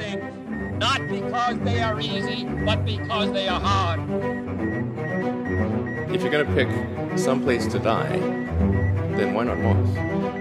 Not 0.78 1.06
because 1.08 1.58
they 1.64 1.80
are 1.80 2.00
easy, 2.00 2.46
but 2.64 2.82
because 2.86 3.30
they 3.32 3.46
are 3.46 3.60
hard. 3.60 4.00
If 6.14 6.22
you're 6.22 6.30
going 6.30 6.46
to 6.46 6.54
pick 6.54 6.68
some 7.18 7.42
place 7.42 7.66
to 7.68 7.78
die, 7.78 8.18
then 9.16 9.34
why 9.34 9.44
not 9.44 9.58
Mars? 9.58 10.33